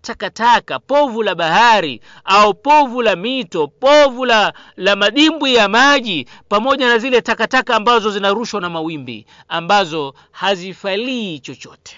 takataka 0.02 0.78
povu 0.78 1.22
la 1.22 1.34
bahari 1.34 2.00
au 2.24 2.54
povu 2.54 3.02
la 3.02 3.16
mito 3.16 3.68
povu 3.68 4.24
la, 4.24 4.52
la 4.76 4.96
madimbwi 4.96 5.54
ya 5.54 5.68
maji 5.68 6.26
pamoja 6.48 6.88
na 6.88 6.98
zile 6.98 7.20
takataka 7.20 7.76
ambazo 7.76 8.10
zinarushwa 8.10 8.60
na 8.60 8.70
mawimbi 8.70 9.26
ambazo 9.48 10.14
hazifalii 10.30 11.38
chochote. 11.38 11.96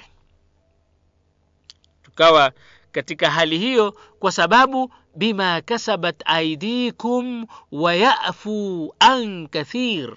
Tukawa 2.03 2.53
katika 2.93 3.31
hali 3.31 3.59
hiyo 3.59 3.95
kwa 4.19 4.33
sababu 4.33 4.93
bima 5.17 5.61
kasabat 5.61 6.23
aidikum 6.25 7.47
wayafu 7.73 8.95
an 8.99 9.49
kathir. 9.49 10.17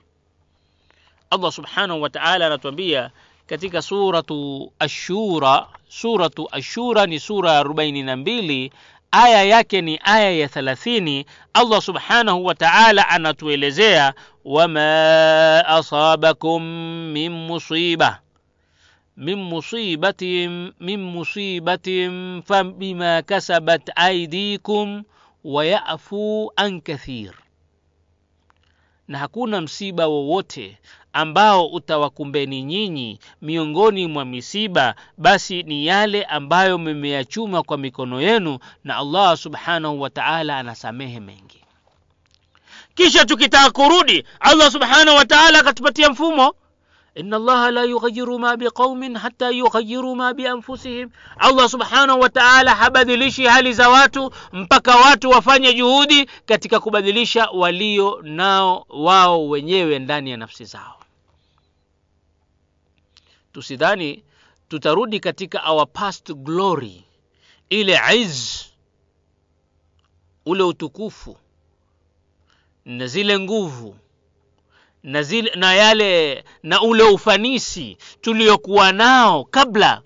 Allah 1.30 1.52
subhanahu 1.52 2.02
wa 2.02 2.10
taala 2.10 2.46
anatuambia 2.48 3.12
katika 3.48 3.82
suratu 3.82 4.72
ashura 4.80 5.68
suratu 5.88 6.48
ashura 6.52 7.06
ni 7.06 7.20
sura 7.20 7.52
ya 7.52 7.60
arobaini 7.60 8.04
na 8.04 8.16
mbili 8.16 8.72
aya 9.12 9.44
yake 9.44 9.82
ni 9.82 10.00
aya 10.04 10.32
ya 10.32 10.48
thalathini. 10.48 11.26
Allah 11.54 11.82
subhanahu 11.82 12.46
wa 12.46 12.56
taala 12.56 13.10
anatuelezea 13.10 14.14
wama 14.46 15.64
asabakum 15.68 16.64
min 17.12 17.32
musiba. 17.32 18.20
Min 19.18 19.36
musibatin 19.40 20.74
min 20.80 21.00
musibatin 21.02 22.42
fabima 22.42 23.22
kasabat 23.22 23.90
aidikum 23.96 25.04
wayafu 25.44 26.52
an 26.56 26.82
kathir. 26.82 27.34
Na 29.08 29.18
hakuna 29.18 29.62
msiba 29.62 30.08
wowote 30.08 30.78
ambao 31.16 31.68
utawakumbeni 31.68 32.62
nyinyi 32.64 33.20
miongoni 33.42 34.08
mwa 34.08 34.26
misiba 34.26 34.96
basi 35.18 35.64
ni 35.64 35.86
yale 35.86 36.24
ambayo 36.24 36.78
mmeyachuma 36.78 37.64
kwa 37.64 37.78
mikono 37.78 38.22
yenu 38.22 38.60
na 38.84 38.98
allah 38.98 39.38
subhanahu 39.38 40.02
wa 40.02 40.10
taala 40.10 40.58
anasamehe 40.58 41.20
mengi. 41.20 41.62
Kisha 42.96 43.26
tukitaka 43.26 43.72
kurudi 43.72 44.24
allah 44.40 44.72
subhanahu 44.72 45.18
wa 45.18 45.26
taala 45.26 45.60
akatupatia 45.60 46.10
mfumo. 46.10 46.56
Inna 47.16 47.36
allaha 47.36 47.72
la 47.72 47.84
yughayiru 47.84 48.40
ma 48.40 48.58
biqaumin 48.58 49.18
hata 49.18 49.50
yughayiru 49.50 50.16
ma 50.16 50.34
bianfusihim 50.34 51.10
allah 51.38 51.70
subhanahu 51.70 52.20
wa 52.20 52.30
taala 52.30 52.76
habadilishi 52.76 53.46
hali 53.46 53.74
za 53.74 53.90
watu 53.90 54.32
mpaka 54.54 54.96
watu 54.96 55.30
wafanye 55.30 55.74
juhudi 55.74 56.26
katika 56.46 56.80
kubadilisha 56.80 57.46
walio 57.54 58.20
nao 58.24 58.86
wao 58.90 59.50
wenyewe 59.50 60.00
ndani 60.00 60.32
ya 60.32 60.38
nafsi 60.38 60.66
zao 60.66 60.96
tusidhani 63.56 64.24
tutarudi 64.68 65.20
katika 65.20 65.72
our 65.72 65.88
past 65.94 66.34
glory 66.34 67.04
ile 67.70 68.00
iz 68.16 68.62
ule 70.46 70.64
utukufu 70.64 71.38
na 72.86 73.08
zile 73.08 73.40
nguvu 73.40 73.96
na, 75.04 75.24
zile, 75.24 75.52
na 75.56 75.74
yale 75.74 76.44
na 76.64 76.82
ule 76.82 77.04
ufanisi 77.04 77.98
tuliokuwa 78.22 78.92
nao 78.92 79.44
kabla 79.44 80.02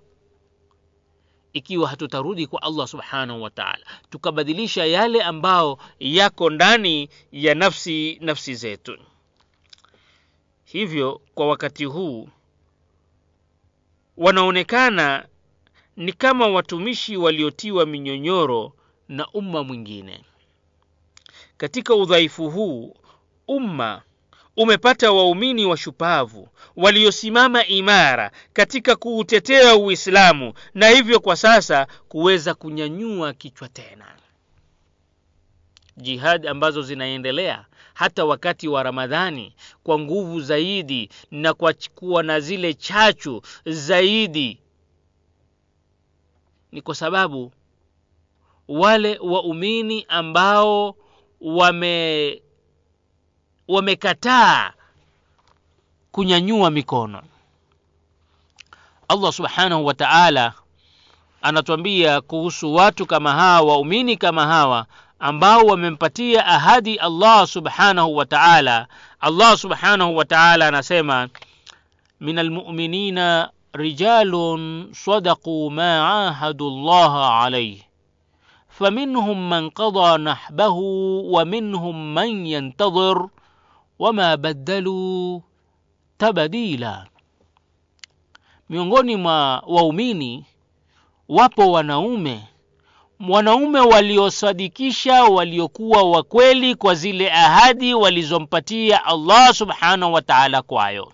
ikiwa 1.53 1.89
hatutarudi 1.89 2.47
kwa 2.47 2.61
allah 2.61 2.87
subhanahu 2.87 3.41
wa 3.41 3.49
taala 3.49 3.85
tukabadilisha 4.09 4.85
yale 4.85 5.23
ambao 5.23 5.79
yako 5.99 6.49
ndani 6.49 7.09
ya 7.31 7.55
nafsi 7.55 8.17
nafsi 8.21 8.55
zetu. 8.55 8.97
Hivyo 10.65 11.21
kwa 11.35 11.47
wakati 11.47 11.85
huu 11.85 12.29
wanaonekana 14.19 15.25
ni 15.97 16.13
kama 16.13 16.47
watumishi 16.47 17.17
waliotiwa 17.17 17.85
minyonyoro 17.85 18.73
na 19.09 19.27
umma 19.27 19.63
mwingine. 19.63 20.23
Katika 21.57 21.95
udhaifu 21.95 22.49
huu 22.49 22.95
umma 23.47 24.01
umepata 24.57 25.11
waumini 25.11 25.65
washupavu 25.65 26.49
waliosimama 26.75 27.65
imara 27.65 28.31
katika 28.53 28.95
kuutetea 28.95 29.75
uislamu 29.75 30.53
na 30.73 30.87
hivyo 30.89 31.19
kwa 31.19 31.35
sasa 31.35 31.87
kuweza 32.09 32.53
kunyanyua 32.53 33.33
kichwa 33.33 33.69
tena. 33.69 34.05
Jihadi 35.97 36.47
ambazo 36.47 36.81
zinaendelea 36.81 37.65
hata 37.99 38.25
wakati 38.25 38.67
wa 38.67 38.83
ramadhani 38.83 39.55
kwa 39.83 39.99
nguvu 39.99 40.41
zaidi 40.41 41.09
na 41.31 41.53
kwa 41.53 41.73
kuwa 41.95 42.23
na 42.23 42.39
zile 42.39 42.73
chachu 42.73 43.41
zaidi. 43.65 44.59
Ni 46.71 46.81
kwa 46.81 46.95
sababu 46.95 47.51
wale 48.67 49.17
waumini 49.21 50.05
ambao 50.09 50.95
wame 51.41 52.41
wamekataa 53.67 54.73
kunyanyua 56.11 56.71
mikono. 56.71 57.21
Allah 59.07 59.33
subhanahu 59.33 59.85
wa 59.85 59.93
taala 59.93 60.53
anatuambia 61.41 62.21
kuhusu 62.21 62.75
watu 62.75 63.05
kama 63.05 63.31
hawa 63.33 63.61
waumini 63.71 64.17
kama 64.17 64.47
hawa 64.47 64.85
ambao 65.19 65.61
wamempatia 65.65 66.45
ahadi 66.45 66.95
allah 66.95 67.47
subhanahu 67.47 68.15
wa 68.15 68.25
taala 68.25 68.87
allah 69.19 69.57
subhanahu 69.57 70.15
wa 70.17 70.25
taala 70.25 70.67
anasema 70.67 71.29
min 72.19 72.37
almuminina 72.39 73.49
rijalun 73.73 74.89
sadaquu 74.93 75.71
ma 75.71 76.27
ahadu 76.27 76.69
llaha 76.69 77.39
alaih 77.43 77.81
فمنهم 78.79 79.49
من 79.49 79.69
قضى 79.69 80.17
نحبه 80.23 80.75
ومنهم 81.35 82.13
من 82.15 82.45
ينتظر 82.45 83.29
wama 83.99 84.37
badalu 84.37 85.41
tabadila 86.17 87.07
miongoni 88.69 89.15
mwa 89.15 89.63
waumini 89.67 90.45
wapo 91.29 91.71
wanaume 91.71 92.47
wanaume 93.27 93.79
waliosadikisha 93.79 95.23
waliokuwa 95.23 96.03
wakweli 96.03 96.75
kwa 96.75 96.95
zile 96.95 97.31
ahadi 97.31 97.93
walizompatia 97.93 99.05
allah 99.05 99.53
subhanahu 99.53 100.13
wa 100.13 100.21
taala 100.21 100.61
kwayo. 100.61 101.11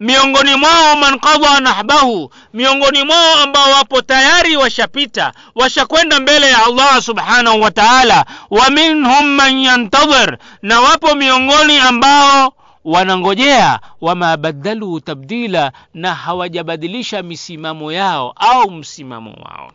Miongoni 0.00 0.54
mwao 0.54 0.96
man 0.96 1.18
qadha 1.20 1.60
nahbahu 1.60 2.30
miongoni 2.54 3.02
mwao 3.02 3.34
ambao 3.42 3.70
wapo 3.72 4.02
tayari 4.02 4.56
washapita 4.56 5.32
washakwenda 5.54 6.20
mbele 6.20 6.50
ya 6.50 6.66
allah 6.66 7.02
subhanahu 7.02 7.60
wa 7.60 7.70
taala 7.70 8.26
wa 8.50 8.70
minhum 8.70 9.24
man 9.26 9.58
yantadhir 9.58 10.38
na 10.62 10.80
wapo 10.80 11.14
miongoni 11.14 11.78
ambao 11.78 12.52
wanangojea 12.84 13.80
wama 14.00 14.36
badalu 14.36 15.00
tabdila 15.00 15.72
na 15.94 16.14
hawajabadilisha 16.14 17.22
misimamo 17.22 17.92
yao 17.92 18.32
au 18.36 18.70
msimamo 18.70 19.30
wao 19.30 19.72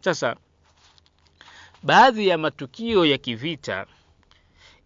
sasa 0.00 0.36
baadhi 1.82 2.28
ya 2.28 2.38
matukio 2.38 3.06
ya 3.06 3.18
kivita 3.18 3.86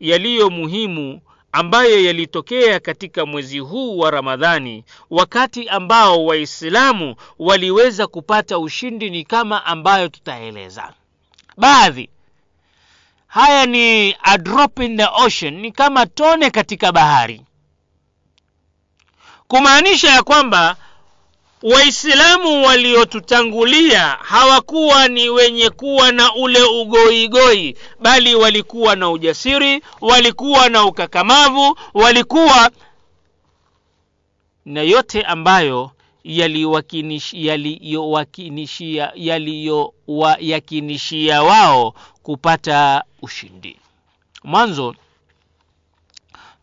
yaliyo 0.01 0.51
muhimu 0.51 1.21
ambayo 1.53 2.05
yalitokea 2.05 2.81
katika 2.81 3.27
mwezi 3.27 3.59
huu 3.59 3.99
wa 3.99 4.11
Ramadhani, 4.11 4.85
wakati 5.11 5.69
ambao 5.69 6.25
Waislamu 6.25 7.17
waliweza 7.39 8.07
kupata 8.07 8.59
ushindi 8.59 9.11
ni 9.11 9.25
kama 9.25 9.65
ambayo 9.65 10.09
tutaeleza. 10.09 10.93
Baadhi 11.57 12.11
haya 13.27 13.67
ni 13.67 14.17
a 14.23 14.39
drop 14.39 14.79
in 14.81 14.97
the 14.97 15.07
ocean, 15.25 15.55
ni 15.61 15.73
kama 15.73 16.07
tone 16.07 16.51
katika 16.51 16.93
bahari, 16.93 17.43
kumaanisha 19.49 20.11
ya 20.11 20.23
kwamba 20.23 20.77
Waislamu 21.65 22.67
waliotutangulia 22.67 24.01
hawakuwa 24.09 25.09
ni 25.09 25.29
wenye 25.29 25.71
kuwa 25.71 26.13
na 26.13 26.35
ule 26.35 26.63
ugoigoi, 26.63 27.77
bali 28.01 28.35
walikuwa 28.35 28.97
na 28.97 29.11
ujasiri, 29.11 29.83
walikuwa 30.01 30.69
na 30.69 30.85
ukakamavu, 30.85 31.79
walikuwa 31.95 32.71
na 34.65 34.83
yote 34.83 35.23
ambayo 35.23 35.91
yaliyowakinishia 36.25 39.13
yaliyowayakinishia 39.15 41.43
wao 41.43 41.95
kupata 42.23 43.05
ushindi. 43.23 43.79
Mwanzo 44.43 44.95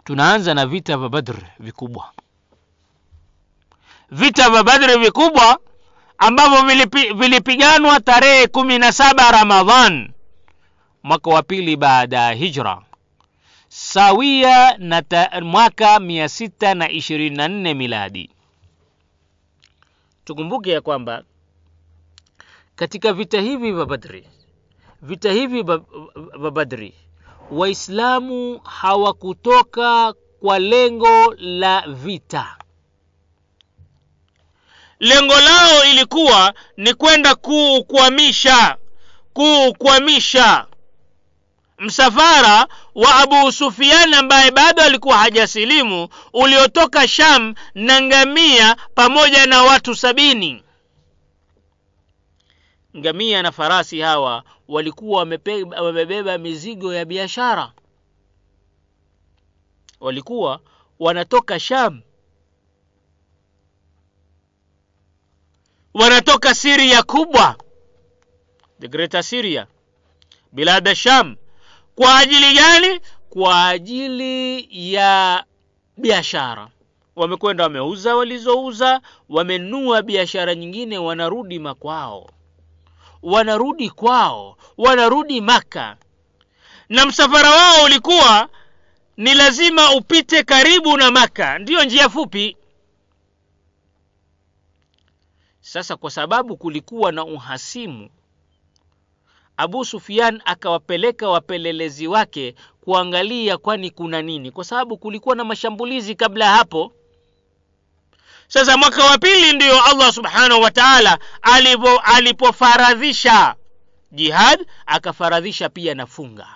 tunaanza 0.03 0.53
na 0.53 0.65
vita 0.65 0.97
vya 0.97 1.09
Badr 1.09 1.35
vikubwa 1.59 2.11
vita 4.11 4.49
vya 4.49 4.63
Badri 4.63 4.97
vikubwa 4.99 5.59
ambavyo 6.17 6.61
vilipi, 6.65 7.13
vilipiganwa 7.13 7.99
tarehe 7.99 8.47
kumi 8.47 8.77
na 8.77 8.91
saba 8.91 9.31
Ramadhan 9.31 10.11
mwaka 11.03 11.29
wa 11.29 11.43
pili 11.43 11.75
baada 11.77 12.17
ya 12.17 12.31
hijra 12.31 12.81
sawia 13.67 14.77
na 14.77 15.01
ta, 15.01 15.41
mwaka 15.41 15.99
mia 15.99 16.29
sita 16.29 16.73
na 16.73 16.89
ishirini 16.89 17.35
na 17.35 17.47
nne 17.47 17.73
miladi. 17.73 18.29
Tukumbuke 20.25 20.71
ya 20.71 20.81
kwamba 20.81 21.23
katika 22.75 23.13
vita 23.13 23.41
hivi 23.41 23.71
vya 23.71 23.85
Badri, 23.85 24.27
vita 25.01 25.31
hivi 25.31 25.63
vya 25.63 26.51
Badri, 26.51 26.93
Waislamu 27.51 28.59
hawakutoka 28.63 30.13
kwa 30.39 30.59
lengo 30.59 31.33
la 31.37 31.83
vita 31.87 32.57
lengo 35.01 35.39
lao 35.39 35.85
ilikuwa 35.85 36.53
ni 36.77 36.93
kwenda 36.93 37.35
kuukwamisha 37.35 38.77
kuukwamisha 39.33 40.67
msafara 41.77 42.67
wa 42.95 43.15
Abu 43.15 43.51
Sufian 43.51 44.13
ambaye 44.13 44.51
bado 44.51 44.81
alikuwa 44.81 45.17
hajasilimu 45.17 46.09
uliotoka 46.33 47.07
Sham 47.07 47.55
na 47.75 48.01
ngamia 48.01 48.75
pamoja 48.95 49.45
na 49.45 49.63
watu 49.63 49.95
sabini. 49.95 50.63
Ngamia 52.97 53.41
na 53.41 53.51
farasi 53.51 53.99
hawa 53.99 54.43
walikuwa 54.67 55.19
wamebeba 55.81 56.37
mizigo 56.37 56.93
ya 56.93 57.05
biashara, 57.05 57.71
walikuwa 59.99 60.59
wanatoka 60.99 61.59
Sham 61.59 62.01
wanatoka 65.93 66.55
Siria 66.55 67.03
kubwa, 67.03 67.55
the 68.79 68.87
greater 68.87 69.23
Syria, 69.23 69.67
bilada 70.51 70.95
Sham. 70.95 71.35
Kwa 71.95 72.17
ajili 72.17 72.53
gani? 72.53 72.99
Kwa 73.29 73.67
ajili 73.67 74.67
ya 74.93 75.43
biashara. 75.97 76.67
Wamekwenda 77.15 77.63
wameuza 77.63 78.15
walizouza, 78.15 79.01
wamenua 79.29 80.01
biashara 80.01 80.55
nyingine, 80.55 80.97
wanarudi 80.97 81.59
makwao, 81.59 82.29
wanarudi 83.23 83.89
kwao, 83.89 84.57
wanarudi 84.77 85.41
Maka, 85.41 85.97
na 86.89 87.05
msafara 87.05 87.49
wao 87.49 87.83
ulikuwa 87.85 88.49
ni 89.17 89.33
lazima 89.33 89.91
upite 89.95 90.43
karibu 90.43 90.97
na 90.97 91.11
Maka, 91.11 91.59
ndiyo 91.59 91.83
njia 91.83 92.09
fupi. 92.09 92.57
Sasa 95.71 95.95
kwa 95.97 96.11
sababu 96.11 96.57
kulikuwa 96.57 97.11
na 97.11 97.25
uhasimu, 97.25 98.09
Abu 99.57 99.85
Sufyan 99.85 100.41
akawapeleka 100.45 101.29
wapelelezi 101.29 102.07
wake 102.07 102.55
kuangalia 102.81 103.57
kwani 103.57 103.89
kuna 103.91 104.21
nini, 104.21 104.51
kwa 104.51 104.63
sababu 104.63 104.97
kulikuwa 104.97 105.35
na 105.35 105.43
mashambulizi 105.43 106.15
kabla 106.15 106.45
ya 106.45 106.51
hapo. 106.51 106.93
Sasa 108.47 108.77
mwaka 108.77 109.03
wa 109.03 109.17
pili 109.17 109.53
ndiyo 109.53 109.83
Allah 109.83 110.13
subhanahu 110.13 110.61
wa 110.61 110.71
ta'ala 110.71 111.19
alipofaradhisha 112.03 113.55
jihad, 114.11 114.65
akafaradhisha 114.85 115.69
pia 115.69 115.95
na 115.95 116.05
funga. 116.05 116.47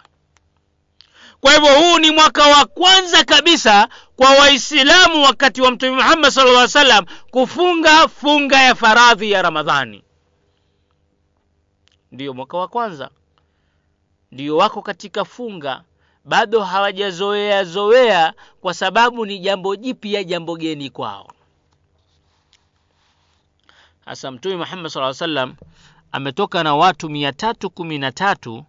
Kwa 1.46 1.54
hivyo 1.54 1.80
huu 1.80 2.00
ni 2.00 2.12
mwaka 2.12 2.44
wa 2.48 2.66
kwanza 2.66 3.24
kabisa 3.24 3.90
kwa 4.16 4.30
Waislamu 4.32 5.24
wakati 5.24 5.62
wa 5.62 5.72
Mtume 5.72 5.92
Muhammad 5.92 6.32
sala 6.32 6.52
llah 6.52 6.68
salam 6.68 7.06
kufunga 7.32 8.08
funga 8.08 8.62
ya 8.62 8.76
faradhi 8.76 9.32
ya 9.32 9.42
Ramadhani. 9.42 10.04
Ndiyo 12.12 12.34
mwaka 12.34 12.58
wa 12.58 12.68
kwanza, 12.68 13.10
ndiyo 14.32 14.58
wako 14.58 14.82
katika 14.82 15.26
funga, 15.26 15.84
bado 16.24 16.62
hawajazoea 16.62 17.64
zoea, 17.64 18.34
kwa 18.62 18.74
sababu 18.74 19.26
ni 19.26 19.40
jambo 19.40 19.76
jipya, 19.76 20.24
jambo 20.24 20.56
geni 20.58 20.90
kwao. 20.90 21.32
Hasa 24.06 24.32
Mtume 24.32 24.56
Muhammad 24.56 24.92
sallallahu 24.92 25.18
salam 25.18 25.56
ametoka 26.12 26.64
na 26.64 26.76
watu 26.76 27.10
mia 27.10 27.34
tatu 27.34 27.70
kumi 27.70 27.98
na 27.98 28.12
tatu 28.12 28.66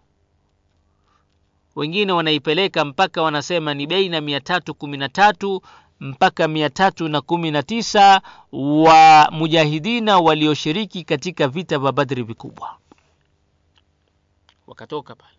wengine 1.77 2.11
wanaipeleka 2.11 2.85
mpaka 2.85 3.21
wanasema 3.21 3.73
ni 3.73 3.87
beina 3.87 4.21
mia 4.21 4.39
tatu 4.39 4.73
kumi 4.75 4.97
na 4.97 5.09
tatu 5.09 5.61
mpaka 5.99 6.47
mia 6.47 6.69
tatu 6.69 7.07
na 7.07 7.21
kumi 7.21 7.51
na 7.51 7.63
tisa 7.63 8.21
wa 8.51 9.29
mujahidina 9.31 10.19
walioshiriki 10.19 11.03
katika 11.03 11.47
vita 11.47 11.79
vya 11.79 11.91
Badri 11.91 12.23
vikubwa 12.23 12.77
wakatoka 14.67 15.15
pale, 15.15 15.33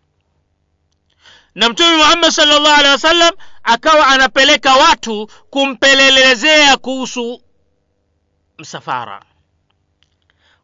na 1.55 1.69
Mtume 1.69 1.97
Muhammad 1.97 2.31
salllah 2.31 2.77
alehi 2.79 2.91
wasallam 2.93 3.33
akawa 3.63 4.07
anapeleka 4.07 4.75
watu 4.75 5.27
kumpelelezea 5.49 6.77
kuhusu 6.77 7.41
msafara. 8.57 9.23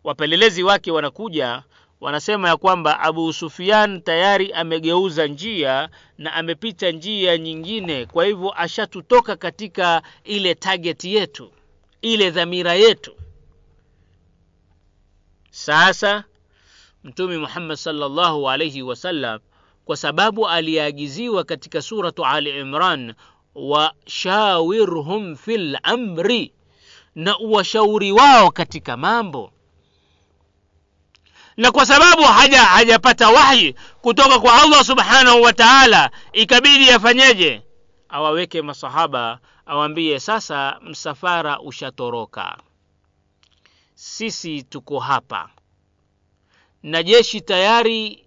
Wapelelezi 0.03 0.63
wake 0.63 0.91
wanakuja 0.91 1.63
wanasema 2.05 2.49
ya 2.49 2.57
kwamba 2.57 2.99
Abu 2.99 3.33
Sufyan 3.33 4.01
tayari 4.01 4.53
amegeuza 4.53 5.27
njia 5.27 5.89
na 6.17 6.33
amepita 6.33 6.91
njia 6.91 7.37
nyingine, 7.37 8.05
kwa 8.05 8.25
hivyo 8.25 8.61
ashatutoka 8.61 9.35
katika 9.35 10.01
ile 10.23 10.55
target 10.55 11.03
yetu, 11.03 11.51
ile 12.01 12.29
dhamira 12.31 12.73
yetu. 12.73 13.15
Sasa 15.49 16.23
Mtume 17.03 17.37
Muhammad 17.37 17.77
sallallahu 17.77 18.49
alayhi 18.49 18.81
wasallam, 18.81 19.39
kwa 19.85 19.97
sababu 19.97 20.47
aliagiziwa 20.47 21.43
katika 21.43 21.81
suratu 21.81 22.25
Ali 22.25 22.59
Imran, 22.59 23.13
washawirhum 23.55 25.35
fil 25.35 25.77
amri, 25.83 26.51
na 27.15 27.39
uwashauri 27.39 28.11
wao 28.11 28.51
katika 28.51 28.97
mambo 28.97 29.51
na 31.57 31.71
kwa 31.71 31.85
sababu 31.85 32.21
haja 32.23 32.63
hajapata 32.63 33.29
wahi 33.29 33.75
kutoka 34.01 34.39
kwa 34.39 34.61
Allah 34.61 34.83
subhanahu 34.85 35.41
wa 35.41 35.53
ta'ala, 35.53 36.11
ikabidi 36.33 36.89
afanyeje? 36.91 37.61
Awaweke 38.09 38.61
masahaba, 38.61 39.39
awambie 39.65 40.19
sasa, 40.19 40.79
msafara 40.83 41.59
ushatoroka, 41.59 42.57
sisi 43.95 44.63
tuko 44.63 44.99
hapa 44.99 45.49
na 46.83 47.03
jeshi 47.03 47.41
tayari. 47.41 48.21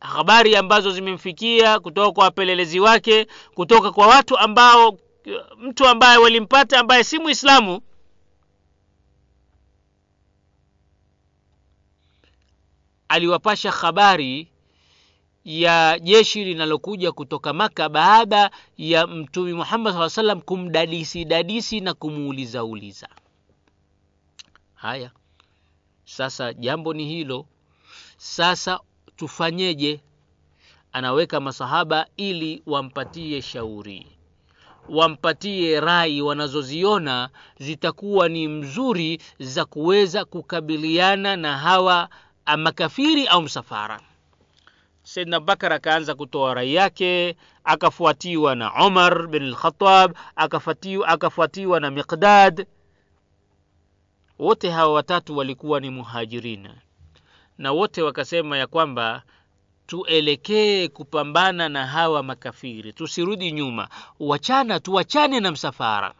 Habari 0.00 0.56
ambazo 0.56 0.90
zimemfikia 0.90 1.80
kutoka 1.80 2.12
kwa 2.12 2.24
wapelelezi 2.24 2.80
wake, 2.80 3.26
kutoka 3.54 3.92
kwa 3.92 4.06
watu 4.06 4.38
ambao, 4.38 4.98
mtu 5.58 5.86
ambaye 5.86 6.18
walimpata 6.18 6.80
ambaye 6.80 7.04
si 7.04 7.18
Muislamu 7.18 7.80
aliwapasha 13.08 13.70
habari 13.70 14.48
ya 15.44 15.98
jeshi 15.98 16.44
linalokuja 16.44 17.12
kutoka 17.12 17.52
Maka 17.52 17.88
baada 17.88 18.50
ya 18.78 19.06
Mtume 19.06 19.52
Muhammad 19.52 19.94
saa 19.94 20.08
salam 20.10 20.40
kumdadisi 20.40 21.24
dadisi 21.24 21.80
na 21.80 21.94
kumuuliza 21.94 22.64
uliza. 22.64 23.08
Haya, 24.74 25.10
sasa 26.04 26.52
jambo 26.52 26.94
ni 26.94 27.04
hilo. 27.04 27.46
Sasa 28.16 28.80
tufanyeje? 29.16 30.00
anaweka 30.92 31.40
masahaba 31.40 32.06
ili 32.16 32.62
wampatie 32.66 33.42
shauri 33.42 34.06
wampatie 34.88 35.80
rai 35.80 36.22
wanazoziona 36.22 37.30
zitakuwa 37.58 38.28
ni 38.28 38.48
mzuri 38.48 39.20
za 39.38 39.64
kuweza 39.64 40.24
kukabiliana 40.24 41.36
na 41.36 41.58
hawa 41.58 42.08
makafiri 42.56 43.26
au 43.26 43.42
msafara? 43.42 44.00
Saidna 45.02 45.40
bakar 45.40 45.72
akaanza 45.72 46.14
kutoa 46.14 46.54
rai 46.54 46.74
yake 46.74 47.36
akafuatiwa 47.64 48.54
na 48.54 48.86
umar 48.86 49.26
bin 49.26 49.42
lkhatab 49.50 50.16
akafuatiwa, 50.36 51.08
akafuatiwa 51.08 51.80
na 51.80 51.90
miqdad. 51.90 52.66
Wote 54.38 54.70
hawa 54.70 54.92
watatu 54.94 55.36
walikuwa 55.36 55.80
ni 55.80 55.90
muhajirina 55.90 56.74
na 57.58 57.72
wote 57.72 58.02
wakasema 58.02 58.58
ya 58.58 58.66
kwamba 58.66 59.22
tuelekee 59.86 60.88
kupambana 60.88 61.68
na 61.68 61.86
hawa 61.86 62.22
makafiri 62.22 62.92
tusirudi 62.92 63.52
nyuma. 63.52 63.88
Wachana 64.20 64.80
tuwachane 64.80 65.40
na 65.40 65.50
msafara 65.50 66.14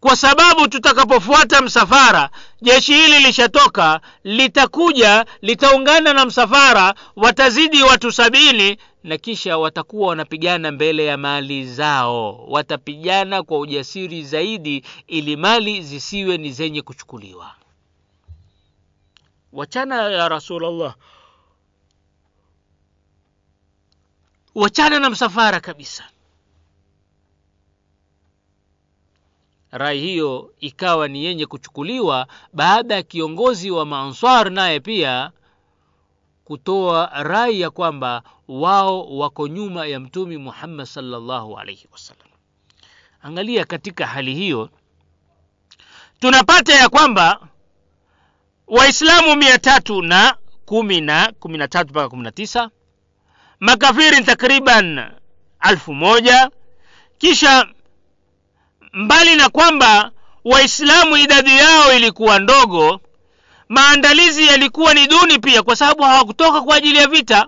kwa 0.00 0.16
sababu 0.16 0.68
tutakapofuata 0.68 1.62
msafara 1.62 2.30
jeshi 2.62 2.92
hili 2.94 3.18
lishatoka 3.18 4.00
litakuja 4.24 5.26
litaungana 5.42 6.12
na 6.12 6.26
msafara 6.26 6.94
watazidi 7.16 7.82
watu 7.82 8.12
sabini 8.12 8.76
na 9.04 9.18
kisha 9.18 9.58
watakuwa 9.58 10.08
wanapigana 10.08 10.70
mbele 10.72 11.04
ya 11.04 11.16
mali 11.16 11.66
zao. 11.66 12.44
Watapigana 12.48 13.42
kwa 13.42 13.58
ujasiri 13.58 14.24
zaidi 14.24 14.84
ili 15.06 15.36
mali 15.36 15.82
zisiwe 15.82 16.38
ni 16.38 16.52
zenye 16.52 16.82
kuchukuliwa. 16.82 17.54
Wachana 19.52 20.02
ya 20.02 20.28
rasulllah 20.28 20.94
wachana 24.54 24.98
na 25.00 25.10
msafara 25.10 25.60
kabisa 25.60 26.04
rai 29.70 30.00
hiyo 30.00 30.50
ikawa 30.60 31.08
ni 31.08 31.24
yenye 31.24 31.46
kuchukuliwa 31.46 32.26
baada 32.52 32.94
ya 32.94 33.02
kiongozi 33.02 33.70
wa 33.70 33.86
maanswar 33.86 34.50
naye 34.50 34.80
pia 34.80 35.30
kutoa 36.44 37.10
rai 37.22 37.60
ya 37.60 37.70
kwamba 37.70 38.22
wao 38.48 39.16
wako 39.18 39.48
nyuma 39.48 39.86
ya 39.86 40.00
mtumi 40.00 40.36
muhammad 40.36 40.86
salllahu 40.86 41.58
alaihi 41.58 41.88
wasallam. 41.92 42.26
Angalia 43.22 43.64
katika 43.64 44.06
hali 44.06 44.34
hiyo 44.34 44.70
tunapata 46.18 46.74
ya 46.74 46.88
kwamba 46.88 47.40
waislamu 48.66 49.36
mia 49.36 49.58
tatu 49.58 50.02
na 50.02 50.36
kumi 50.64 51.00
na 51.00 51.32
kumi 51.40 51.58
na 51.58 51.68
tatu 51.68 51.90
mpaka 51.90 52.08
kumi 52.08 52.22
na 52.22 52.30
tisa 52.32 52.70
makafiri 53.60 54.24
takriban 54.24 55.10
alfu 55.58 55.94
moja 55.94 56.50
kisha 57.18 57.66
mbali 58.92 59.36
na 59.36 59.48
kwamba 59.48 60.10
waislamu 60.44 61.16
idadi 61.16 61.56
yao 61.56 61.92
ilikuwa 61.96 62.38
ndogo 62.38 63.00
maandalizi 63.68 64.46
yalikuwa 64.46 64.94
ni 64.94 65.06
duni 65.06 65.38
pia 65.38 65.62
kwa 65.62 65.76
sababu 65.76 66.02
hawakutoka 66.02 66.60
kwa 66.60 66.76
ajili 66.76 66.98
ya 66.98 67.06
vita. 67.06 67.46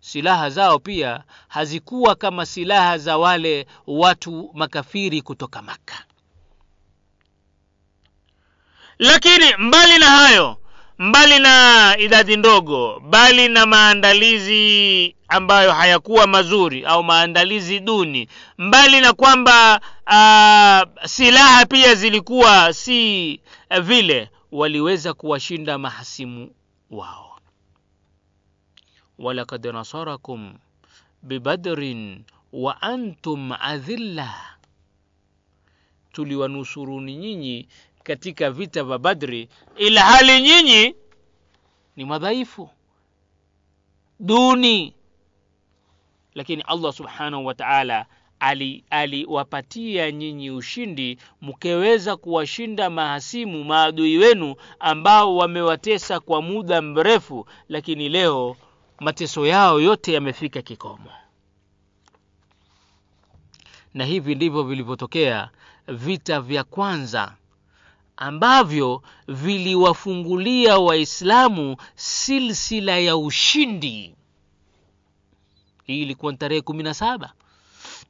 Silaha 0.00 0.50
zao 0.50 0.78
pia 0.78 1.22
hazikuwa 1.48 2.14
kama 2.14 2.46
silaha 2.46 2.98
za 2.98 3.18
wale 3.18 3.66
watu 3.86 4.50
makafiri 4.54 5.22
kutoka 5.22 5.62
maka 5.62 6.04
lakini 8.98 9.56
mbali 9.58 9.98
na 9.98 10.06
hayo 10.06 10.56
mbali 10.98 11.38
na 11.38 11.94
idadi 11.98 12.36
ndogo 12.36 13.00
bali 13.00 13.48
na 13.48 13.66
maandalizi 13.66 15.16
ambayo 15.30 15.72
hayakuwa 15.72 16.26
mazuri 16.26 16.84
au 16.84 17.02
maandalizi 17.04 17.80
duni. 17.80 18.28
Mbali 18.58 19.00
na 19.00 19.12
kwamba 19.12 19.80
uh, 20.06 21.04
silaha 21.06 21.66
pia 21.66 21.94
zilikuwa 21.94 22.72
si 22.72 23.40
uh, 23.70 23.78
vile 23.78 24.30
waliweza 24.52 25.14
kuwashinda 25.14 25.78
mahasimu 25.78 26.50
wao. 26.90 27.38
Walakad 29.18 29.66
nasarakum 29.66 30.54
bibadrin 31.22 32.24
wa 32.52 32.82
antum 32.82 33.52
adhilla. 33.60 34.34
Tuliwanusuruni 36.12 37.16
nyinyi 37.16 37.68
katika 38.02 38.50
vita 38.50 38.84
vya 38.84 38.98
badri 38.98 39.48
ila 39.76 40.00
hali 40.02 40.42
nyinyi 40.42 40.94
ni 41.96 42.04
madhaifu 42.04 42.70
duni 44.20 44.94
lakini 46.34 46.62
allah 46.62 46.92
subhanahu 46.92 47.46
wa 47.46 47.54
taala 47.54 48.06
aliwapatia 48.90 50.04
ali 50.04 50.12
nyinyi 50.16 50.50
ushindi 50.50 51.18
mkeweza 51.42 52.16
kuwashinda 52.16 52.90
mahasimu 52.90 53.64
maadui 53.64 54.18
wenu 54.18 54.54
ambao 54.80 55.36
wamewatesa 55.36 56.20
kwa 56.20 56.42
muda 56.42 56.82
mrefu. 56.82 57.46
Lakini 57.68 58.08
leo 58.08 58.56
mateso 59.00 59.46
yao 59.46 59.80
yote 59.80 60.12
yamefika 60.12 60.62
kikomo. 60.62 61.10
Na 63.94 64.04
hivi 64.04 64.34
ndivyo 64.34 64.62
vilivyotokea 64.62 65.50
vita 65.88 66.40
vya 66.40 66.64
kwanza 66.64 67.34
ambavyo 68.16 69.02
viliwafungulia 69.28 70.78
waislamu 70.78 71.76
silsila 71.94 72.98
ya 72.98 73.16
ushindi 73.16 74.14
hii 75.92 76.02
ilikuwa 76.02 76.32
ni 76.32 76.38
tarehe 76.38 76.60
kumi 76.60 76.82
na 76.82 76.94
saba. 76.94 77.32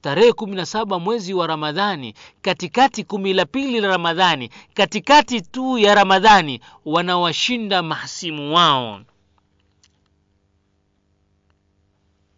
Tarehe 0.01 0.33
kumi 0.33 0.57
na 0.57 0.67
saba 0.67 0.99
mwezi 0.99 1.35
wa 1.35 1.47
ramadhani 1.47 2.15
katikati 2.43 3.05
kumi 3.05 3.33
la 3.33 3.47
pili 3.47 3.81
la 3.81 3.89
ramadhani 3.89 4.51
katikati 4.75 5.41
tu 5.41 5.79
ya 5.79 5.95
ramadhani 5.95 6.61
wanawashinda 6.85 7.83
mahasimu 7.83 8.55
wao. 8.55 9.01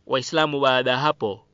Waislamu 0.06 0.60
baada 0.60 0.90
ya 0.90 0.98
hapo 0.98 1.44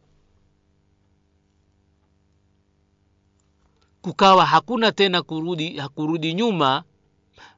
kukawa 4.02 4.46
hakuna 4.46 4.92
tena 4.92 5.22
kurudi 5.22 5.76
hakurudi 5.76 6.34
nyuma 6.34 6.84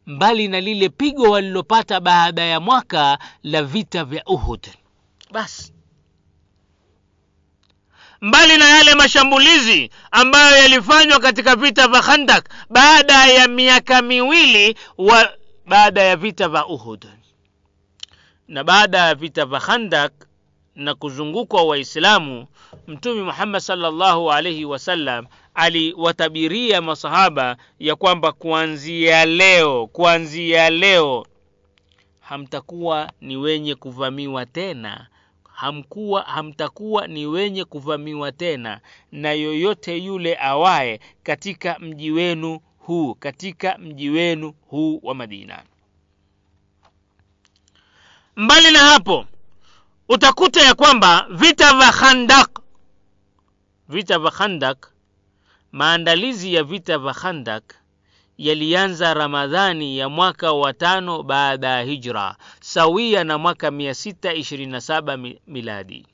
mbali 0.06 0.48
na 0.48 0.60
lile 0.60 0.88
pigo 0.88 1.22
walilopata 1.30 2.00
baada 2.00 2.42
ya 2.42 2.60
mwaka 2.60 3.18
la 3.42 3.62
vita 3.62 4.04
vya 4.04 4.24
uhud. 4.24 4.66
Basi 5.32 5.72
mbali 8.20 8.56
na 8.56 8.68
yale 8.68 8.94
mashambulizi 8.94 9.90
ambayo 10.11 10.56
yalifanywa 10.56 11.18
katika 11.20 11.56
vita 11.56 11.88
vya 11.88 12.00
khandak 12.02 12.48
baada 12.70 13.26
ya 13.26 13.48
miaka 13.48 14.02
miwili 14.02 14.76
wa 14.98 15.33
baada 15.66 16.02
ya 16.02 16.16
vita 16.16 16.48
vya 16.48 16.66
uhud. 16.66 17.06
Na 18.48 18.64
baada 18.64 18.98
ya 18.98 19.14
vita 19.14 19.46
vya 19.46 19.61
khandak 19.61 20.12
na 20.74 20.94
kuzungukwa 20.94 21.62
waislamu 21.62 22.46
mtume 22.87 23.22
muhammad 23.22 23.61
salllahu 23.61 24.33
alaihi 24.33 24.64
wasallam 24.64 25.26
aliwatabiria 25.54 26.83
masahaba 26.83 27.56
ya 27.78 27.96
kwamba 27.96 28.33
kuanzia 28.33 29.24
leo 29.26 29.87
kuanzia 29.87 30.70
leo 30.70 31.26
hamtakuwa 32.20 33.12
ni 33.20 33.37
wenye 33.37 33.74
kuvamiwa 33.74 34.46
tena 34.46 35.06
hamkuwa 35.61 36.23
hamtakuwa 36.23 37.07
ni 37.07 37.27
wenye 37.27 37.64
kuvamiwa 37.64 38.33
tena 38.33 38.81
na 39.12 39.33
yoyote 39.33 39.96
yule 39.99 40.38
awaye 40.40 41.01
katika 41.23 41.79
mji 41.79 42.11
wenu 42.11 42.61
huu 42.79 43.14
katika 43.14 43.79
mji 43.79 44.11
wenu 44.11 44.55
huu 44.68 45.01
wa 45.03 45.14
madina. 45.14 45.62
Mbali 48.37 48.70
na 48.70 48.79
hapo 48.79 49.27
utakuta 50.09 50.61
ya 50.62 50.75
kwamba 50.75 51.27
vita 51.31 51.75
vya 51.79 51.92
khandak 51.92 52.61
vita 53.88 54.18
vya 54.18 54.31
khandak 54.31 54.92
maandalizi 55.73 56.55
ya 56.55 56.64
vita 56.64 56.99
vya 56.99 57.14
khandak 57.14 57.75
yalianza 58.40 59.14
ramadhani 59.14 59.98
ya 59.98 60.09
mwaka 60.09 60.53
wa 60.53 60.72
tano 60.72 61.22
baada 61.22 61.68
ya 61.68 61.83
hijra 61.83 62.37
sawia 62.61 63.24
na 63.24 63.38
mwaka 63.38 63.70
627 63.70 65.37
miladi. 65.46 66.07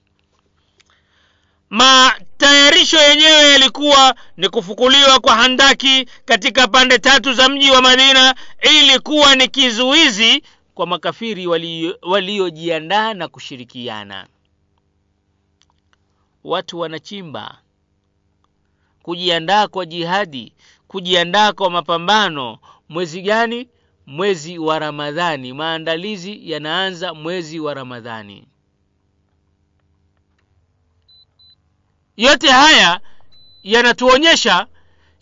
Matayarisho 1.71 2.97
yenyewe 2.99 3.51
yalikuwa 3.53 4.15
ni 4.37 4.49
kufukuliwa 4.49 5.21
kwa 5.21 5.35
handaki 5.37 6.05
katika 6.25 6.69
pande 6.69 6.99
tatu 6.99 7.33
za 7.33 7.49
mji 7.49 7.71
wa 7.71 7.83
madina 7.83 8.35
ili 8.61 8.99
kuwa 8.99 9.35
ni 9.37 9.49
kizuizi 9.49 10.43
kwa 10.75 10.87
makafiri 10.87 11.47
waliojiandaa 12.03 13.07
wali 13.07 13.19
na 13.19 13.29
kushirikiana. 13.29 14.27
Watu 16.45 16.79
wanachimba 16.79 17.59
kujiandaa 19.03 19.69
kwa 19.69 19.87
jihadi 19.87 20.53
kujiandaa 20.89 21.53
kwa 21.53 21.71
mapambano. 21.71 22.59
Mwezi 22.89 23.23
gani? 23.23 23.69
Mwezi 24.07 24.59
wa 24.59 24.79
ramadhani. 24.79 25.53
Maandalizi 25.53 26.51
yanaanza 26.51 27.15
mwezi 27.15 27.61
wa 27.61 27.75
ramadhani. 27.75 28.49
Yote 32.17 32.49
haya 32.51 33.01
yanatuonyesha 33.63 34.67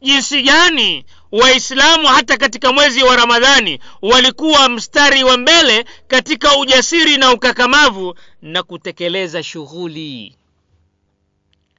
jinsi 0.03 0.42
gani 0.42 1.05
waislamu 1.33 2.07
hata 2.07 2.37
katika 2.37 2.72
mwezi 2.72 3.03
wa 3.03 3.16
ramadhani 3.16 3.81
walikuwa 4.03 4.68
mstari 4.68 5.24
wa 5.24 5.37
mbele 5.37 5.85
katika 6.09 6.57
ujasiri 6.59 7.16
na 7.16 7.33
ukakamavu 7.33 8.14
na 8.42 8.62
kutekeleza 8.62 9.42
shughuli. 9.42 10.37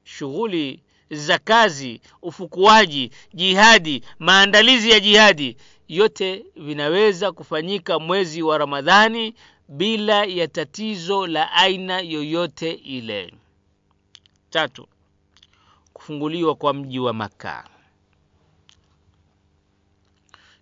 Shughuli 0.04 0.80
za 1.12 1.40
kazi 1.40 2.02
ufukuaji 2.22 3.12
jihadi 3.34 4.04
maandalizi 4.20 4.90
ya 4.90 5.00
jihadi. 5.00 5.58
Yote 5.88 6.46
vinaweza 6.56 7.32
kufanyika 7.32 8.00
mwezi 8.00 8.42
wa 8.42 8.58
ramadhani 8.58 9.34
bila 9.68 10.24
ya 10.26 10.48
tatizo 10.48 11.28
la 11.28 11.52
aina 11.52 12.00
yoyote 12.00 12.72
ile. 12.72 13.34
Tatu 14.50 14.88
kufunguliwa 15.94 16.56
kwa 16.56 16.74
mji 16.74 17.00
wa 17.00 17.14
makka. 17.14 17.70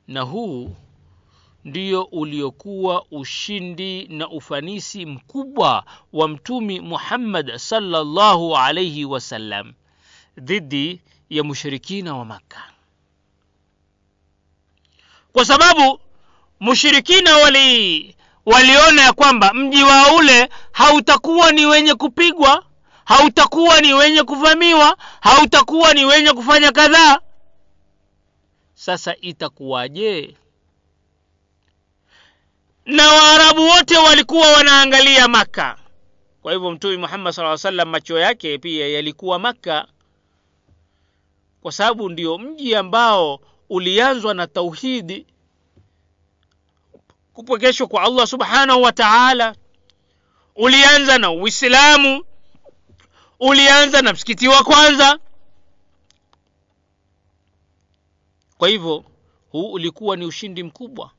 Na 0.07 0.21
huu 0.21 0.75
ndio 1.65 2.03
uliokuwa 2.03 3.05
ushindi 3.11 4.07
na 4.07 4.29
ufanisi 4.29 5.05
mkubwa 5.05 5.85
wa 6.13 6.27
mtumi 6.27 6.79
muhammad 6.79 7.55
sallallahu 7.57 8.57
alaihi 8.57 9.05
wasallam 9.05 9.73
dhidi 10.37 11.01
ya 11.29 11.43
mushirikina 11.43 12.15
wa 12.15 12.25
makka. 12.25 12.63
Kwa 15.33 15.45
sababu 15.45 15.99
mushirikina 16.59 17.37
wali 17.37 18.15
waliona 18.45 19.01
ya 19.01 19.13
kwamba 19.13 19.53
mji 19.53 19.83
wa 19.83 20.15
ule 20.15 20.49
hautakuwa 20.71 21.51
ni 21.51 21.65
wenye 21.65 21.95
kupigwa 21.95 22.65
hautakuwa 23.05 23.81
ni 23.81 23.93
wenye 23.93 24.23
kuvamiwa 24.23 24.97
hautakuwa 25.21 25.93
ni 25.93 26.05
wenye 26.05 26.33
kufanya 26.33 26.71
kadhaa. 26.71 27.19
Sasa 28.73 29.15
itakuwaje? 29.21 30.37
Na 32.85 33.07
waarabu 33.13 33.61
wote 33.61 33.97
walikuwa 33.97 34.51
wanaangalia 34.51 35.27
maka 35.27 35.77
kwa 36.41 36.53
hivyo 36.53 36.71
mtume 36.71 36.97
muhammad 36.97 37.33
saa 37.33 37.57
salam 37.57 37.89
macho 37.89 38.19
yake 38.19 38.57
pia 38.57 38.87
yalikuwa 38.87 39.39
maka 39.39 39.87
kwa 41.63 41.71
sababu 41.71 42.09
ndio 42.09 42.37
mji 42.37 42.75
ambao 42.75 43.39
ulianzwa 43.69 44.33
na 44.33 44.47
tauhidi 44.47 45.25
kupwekeshwa 47.33 47.87
kwa 47.87 48.03
allah 48.03 48.27
subhanahu 48.27 48.81
wa 48.81 48.91
taala. 48.91 49.55
Ulianza 50.55 51.17
na 51.17 51.31
uislamu 51.31 52.23
ulianza 53.39 54.01
na 54.01 54.13
msikiti 54.13 54.47
wa 54.47 54.63
kwanza. 54.63 55.19
Kwa 58.57 58.69
hivyo 58.69 59.03
huu 59.51 59.71
ulikuwa 59.71 60.15
ni 60.17 60.25
ushindi 60.25 60.63
mkubwa. 60.63 61.11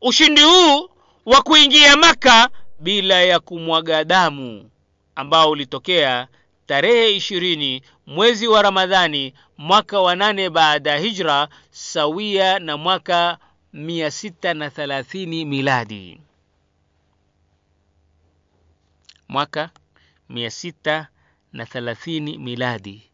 Ushindi 0.00 0.42
huu 0.42 0.90
wa 1.26 1.42
kuingia 1.42 1.96
maka 1.96 2.50
bila 2.80 3.14
ya 3.22 3.40
kumwaga 3.40 4.04
damu 4.04 4.70
ambao 5.14 5.50
ulitokea 5.50 6.28
tarehe 6.68 7.16
ishirini 7.16 7.82
mwezi 8.06 8.48
wa 8.48 8.62
ramadhani 8.62 9.34
mwaka 9.58 10.00
wa 10.00 10.16
nane 10.16 10.50
baada 10.50 10.90
ya 10.90 10.98
hijra 10.98 11.48
sawia 11.70 12.58
na 12.58 12.76
mwaka 12.76 13.38
mia 13.72 14.10
sita 14.10 14.54
na 14.54 14.70
thalathini 14.70 15.44
miladi. 15.44 16.20
Mwaka 19.28 19.70
mia 20.28 20.50
sita 20.50 21.08
na 21.52 21.66
thalathini 21.66 22.38
miladi. 22.38 23.10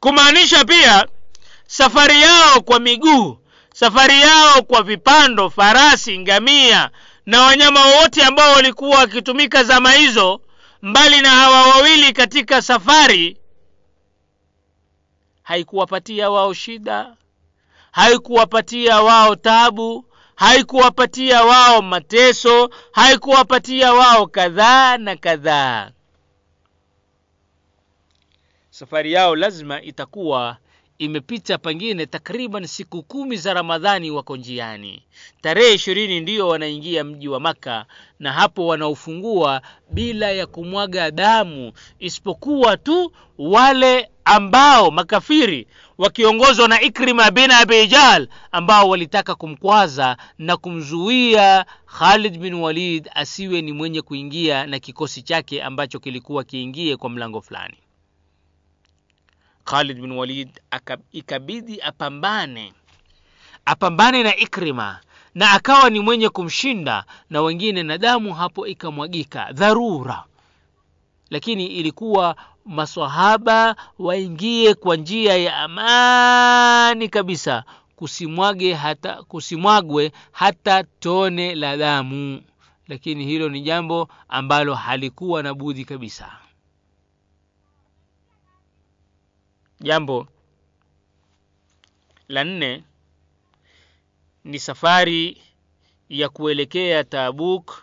Kumaanisha 0.00 0.64
pia 0.64 1.08
safari 1.66 2.22
yao 2.22 2.60
kwa 2.60 2.80
miguu 2.80 3.38
safari 3.74 4.20
yao 4.20 4.62
kwa 4.62 4.82
vipando 4.82 5.50
farasi 5.50 6.18
ngamia 6.18 6.90
na 7.28 7.42
wanyama 7.42 7.86
wote 7.86 8.24
ambao 8.24 8.52
walikuwa 8.52 8.98
wakitumika 8.98 9.64
zama 9.64 9.92
hizo 9.92 10.40
mbali 10.82 11.20
na 11.20 11.28
hawa 11.30 11.62
wawili 11.66 12.12
katika 12.12 12.62
safari 12.62 13.38
haikuwapatia 15.42 16.30
wao 16.30 16.54
shida 16.54 17.16
haikuwapatia 17.92 19.02
wao 19.02 19.36
tabu 19.36 20.04
haikuwapatia 20.36 21.44
wao 21.44 21.82
mateso 21.82 22.70
haikuwapatia 22.92 23.92
wao 23.94 24.26
kadhaa 24.26 24.96
na 24.98 25.16
kadhaa. 25.16 25.90
Safari 28.70 29.12
yao 29.12 29.36
lazima 29.36 29.82
itakuwa 29.82 30.56
imepita 30.98 31.58
pengine 31.58 32.06
takriban 32.06 32.66
siku 32.66 33.02
kumi 33.02 33.36
za 33.36 33.54
ramadhani 33.54 34.10
wako 34.10 34.36
njiani. 34.36 35.02
Tarehe 35.40 35.74
ishirini 35.74 36.20
ndiyo 36.20 36.48
wanaingia 36.48 37.04
mji 37.04 37.28
wa 37.28 37.40
maka 37.40 37.86
na 38.18 38.32
hapo 38.32 38.66
wanaofungua 38.66 39.62
bila 39.90 40.30
ya 40.30 40.46
kumwaga 40.46 41.10
damu 41.10 41.72
isipokuwa 41.98 42.76
tu 42.76 43.12
wale 43.38 44.10
ambao 44.24 44.90
makafiri 44.90 45.66
wakiongozwa 45.98 46.68
na 46.68 46.80
ikrima 46.80 47.30
bin 47.30 47.50
abi 47.50 47.86
jahl 47.86 48.28
ambao 48.52 48.88
walitaka 48.88 49.34
kumkwaza 49.34 50.16
na 50.38 50.56
kumzuia 50.56 51.66
khalid 51.98 52.38
bin 52.38 52.54
walid 52.54 53.10
asiwe 53.14 53.62
ni 53.62 53.72
mwenye 53.72 54.02
kuingia 54.02 54.66
na 54.66 54.78
kikosi 54.78 55.22
chake 55.22 55.62
ambacho 55.62 55.98
kilikuwa 56.00 56.44
kiingie 56.44 56.96
kwa 56.96 57.10
mlango 57.10 57.40
fulani 57.40 57.74
Khalid 59.68 60.00
bin 60.00 60.12
Walid 60.12 60.48
ikabidi 61.12 61.80
apambane 61.82 62.72
apambane 63.64 64.22
na 64.22 64.36
Ikrima 64.36 65.00
na 65.34 65.50
akawa 65.52 65.90
ni 65.90 66.00
mwenye 66.00 66.28
kumshinda 66.28 67.04
na 67.30 67.42
wengine 67.42 67.82
na 67.82 67.98
damu 67.98 68.34
hapo 68.34 68.66
ikamwagika. 68.66 69.52
Dharura. 69.52 70.24
Lakini 71.30 71.66
ilikuwa 71.66 72.36
maswahaba 72.64 73.76
waingie 73.98 74.74
kwa 74.74 74.96
njia 74.96 75.36
ya 75.36 75.56
amani 75.56 77.08
kabisa 77.08 77.64
kusimwage 77.96 78.74
hata 78.74 79.22
kusimwagwe 79.22 80.12
hata 80.32 80.84
tone 80.84 81.54
la 81.54 81.76
damu. 81.76 82.42
Lakini 82.88 83.24
hilo 83.24 83.48
ni 83.48 83.60
jambo 83.60 84.08
ambalo 84.28 84.74
halikuwa 84.74 85.42
na 85.42 85.54
budhi 85.54 85.84
kabisa 85.84 86.32
jambo. 89.80 90.26
La 92.28 92.44
nne 92.44 92.84
ni 94.44 94.58
safari 94.58 95.42
ya 96.08 96.28
kuelekea 96.28 97.04
tabuk 97.04 97.82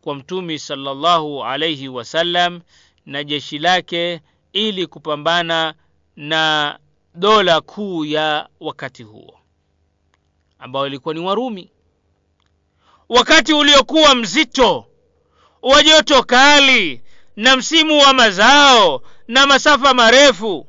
kwa 0.00 0.14
mtumi 0.14 0.58
sallallahu 0.58 1.44
alaihi 1.44 1.88
wasallam 1.88 2.60
na 3.06 3.24
jeshi 3.24 3.58
lake 3.58 4.20
ili 4.52 4.86
kupambana 4.86 5.74
na 6.16 6.78
dola 7.14 7.60
kuu 7.60 8.04
ya 8.04 8.48
wakati 8.60 9.02
huo 9.02 9.38
ambao 10.58 10.86
ilikuwa 10.86 11.14
ni 11.14 11.20
warumi. 11.20 11.70
Wakati 13.08 13.52
uliokuwa 13.52 14.14
mzito 14.14 14.86
wa 15.62 15.82
joto 15.82 16.22
kali 16.22 17.02
na 17.36 17.56
msimu 17.56 17.98
wa 17.98 18.12
mazao 18.14 19.02
na 19.28 19.46
masafa 19.46 19.94
marefu 19.94 20.66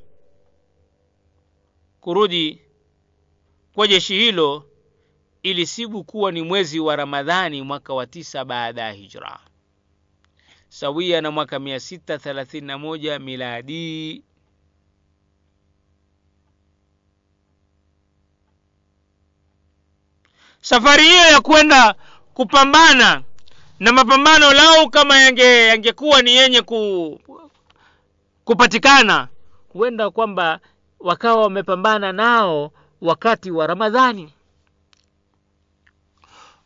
kurudi 2.01 2.61
kwa 3.75 3.87
jeshi 3.87 4.13
hilo 4.15 4.69
ilisibu 5.43 6.03
kuwa 6.03 6.31
ni 6.31 6.41
mwezi 6.41 6.79
wa 6.79 6.95
ramadhani 6.95 7.61
mwaka 7.61 7.93
wa 7.93 8.07
tisa 8.07 8.45
baada 8.45 8.81
ya 8.81 8.91
hijra. 8.91 9.39
Sawia 10.69 11.21
na 11.21 11.31
mwaka 11.31 11.57
631 11.59 13.19
miladi. 13.19 14.23
Safari 20.61 21.03
hiyo 21.03 21.23
ya 21.31 21.41
kwenda 21.41 21.95
kupambana 22.33 23.23
na 23.79 23.91
mapambano 23.91 24.53
lau 24.53 24.89
kama 24.89 25.17
yange 25.17 25.67
yangekuwa 25.67 26.21
ni 26.21 26.31
yenye 26.35 26.61
ku, 26.61 27.19
kupatikana 28.45 29.27
huenda 29.73 30.09
kwamba 30.11 30.59
wakawa 31.03 31.41
wamepambana 31.43 32.11
nao 32.11 32.71
wakati 33.01 33.51
wa 33.51 33.67
ramadhani. 33.67 34.33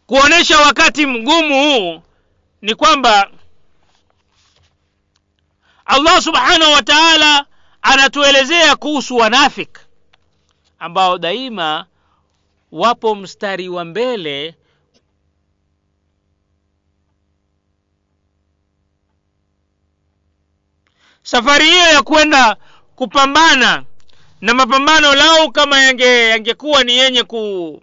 Kuonesha 0.07 0.57
wakati 0.59 1.05
mgumu 1.05 1.53
huu 1.63 2.01
ni 2.61 2.75
kwamba 2.75 3.29
allah 5.85 6.21
subhanahu 6.21 6.71
wa 6.73 6.83
taala 6.83 7.45
anatuelezea 7.81 8.75
kuhusu 8.75 9.15
wanafik 9.17 9.79
ambao 10.79 11.17
daima 11.17 11.85
wapo 12.71 13.15
mstari 13.15 13.69
wa 13.69 13.85
mbele 13.85 14.55
safari 21.23 21.65
hiyo 21.65 21.85
ya 21.93 22.03
kwenda 22.03 22.57
kupambana 22.95 23.83
na 24.45 24.53
mapambano 24.53 25.15
lao 25.15 25.51
kama 25.51 25.79
yange 25.81 26.29
yangekuwa 26.29 26.83
ni 26.83 26.93
yenye 26.97 27.23
ku, 27.23 27.81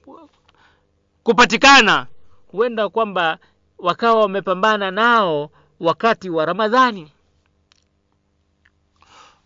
kupatikana. 1.23 2.07
Huenda 2.53 2.89
kwamba 2.89 3.39
wakawa 3.79 4.21
wamepambana 4.21 4.91
nao 4.91 5.51
wakati 5.81 6.31
wa 6.31 6.45
ramadhani. 6.45 7.13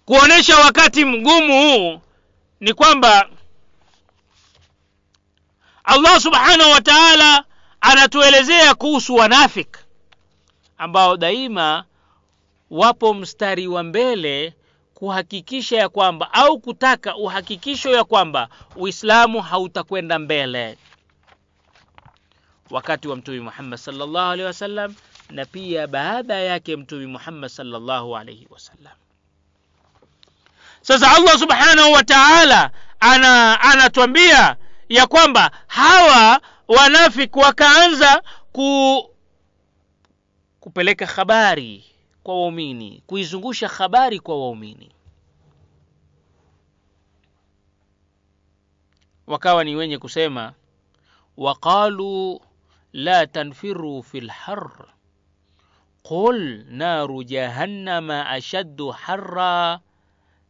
Kuonesha 0.05 0.57
wakati 0.57 1.05
mgumu 1.05 1.53
huu 1.63 2.01
ni 2.61 2.75
kwamba 2.75 3.29
allah 5.85 6.21
subhanahu 6.21 6.71
wa 6.71 6.81
taala 6.81 7.45
anatuelezea 7.81 8.75
kuhusu 8.75 9.15
wanafik 9.15 9.79
ambao 10.79 11.17
daima 11.17 11.85
wapo 12.71 13.15
mstari 13.15 13.67
wa 13.69 13.83
mbele 13.83 14.55
kuhakikisha 14.97 15.77
ya 15.77 15.89
kwamba 15.89 16.33
au 16.33 16.59
kutaka 16.59 17.17
uhakikisho 17.17 17.91
ya 17.91 18.05
kwamba 18.05 18.49
uislamu 18.77 19.43
hautakwenda 19.43 20.19
mbele. 20.19 20.79
Wakati 22.71 23.09
wa 23.09 23.17
mtume 23.17 23.41
muhammad 23.41 23.79
salllahu 23.79 24.19
alehi 24.33 24.47
wasallam 24.47 24.95
na 25.31 25.45
pia 25.45 25.87
baada 25.87 26.35
yake 26.35 26.77
mtume 26.77 27.07
muhammad 27.07 27.51
salllahu 27.51 28.17
alaihi 28.17 28.47
wasallam. 28.51 28.93
Sasa 30.83 31.13
allah 31.17 31.39
subhanahu 31.39 31.93
wa 31.93 32.05
taala 32.05 32.71
ana 33.01 33.61
ya 34.89 35.07
kwamba 35.07 35.51
hawa 35.67 36.41
wanafiki 36.69 37.39
wakaanza 37.39 38.23
ku 38.53 39.03
kupeleka 40.61 41.07
habari 41.07 41.85
kwa 42.27 42.35
waumini 42.41 43.03
kuizungusha 43.07 43.69
habari 43.69 44.21
kwa 44.21 44.41
waumini. 44.41 44.91
Wakawa 49.27 49.65
ni 49.65 49.77
wenye 49.77 49.99
kusema 49.99 50.53
waqalu 51.37 52.41
la 52.93 53.27
tanfiru 53.27 54.03
fi 54.03 54.21
lhar 54.21 54.71
qul 56.03 56.65
naru 56.69 57.25
jahannama 57.25 58.27
ashaddu 58.31 58.91
harra 58.91 59.81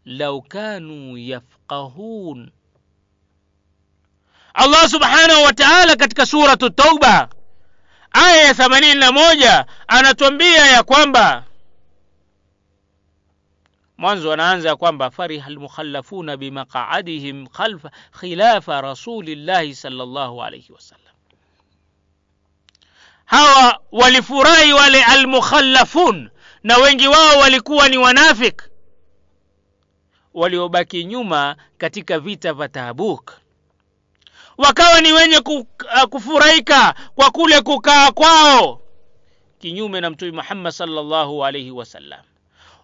lau 0.05 0.43
kanu 0.43 1.19
yafqahun. 1.19 2.51
Allah 4.55 4.89
subhanahu 4.89 5.43
wa 5.43 5.53
taala 5.53 5.97
katika 5.97 6.27
suratu 6.27 6.71
tauba 6.71 7.29
aya 8.13 8.43
ya 8.47 8.55
themanini 8.55 8.95
na 9.01 9.13
moja 9.13 9.67
anatuambia 9.89 10.67
ya 10.67 10.83
kwamba 10.83 11.45
mwanzo 13.99 14.33
anaanza 14.33 14.77
kwamba 14.77 15.11
fariha 15.11 15.51
lmukhallafuna 15.51 16.37
bimaqaadihim 16.37 17.47
khilafa 18.21 18.81
rasulillahi 18.81 19.75
salllahu 19.75 20.43
alaihi 20.43 20.73
wasallam 20.73 21.15
hawa 23.25 23.81
walifurahi 23.93 24.73
wale 24.73 25.05
almukhallafun 25.05 26.31
na 26.63 26.77
wengi 26.79 27.09
wao 27.09 27.39
walikuwa 27.39 27.89
ni 27.89 27.97
wanafik 27.99 28.63
waliobaki 30.35 31.05
nyuma 31.05 31.57
katika 31.79 32.19
vita 32.21 32.53
vya 32.53 32.69
tabuk. 32.69 33.33
Wakawa 34.59 35.01
ni 35.01 35.13
wenye 35.13 35.41
kufurahika 36.11 36.95
kwa 37.15 37.31
kule 37.31 37.61
kukaa 37.61 38.11
kwao 38.13 38.81
kinyume 39.59 40.01
na 40.01 40.11
mtume 40.11 40.31
muhammad 40.31 40.73
salllahu 40.73 41.45
alaihi 41.45 41.71
wasallam 41.71 42.21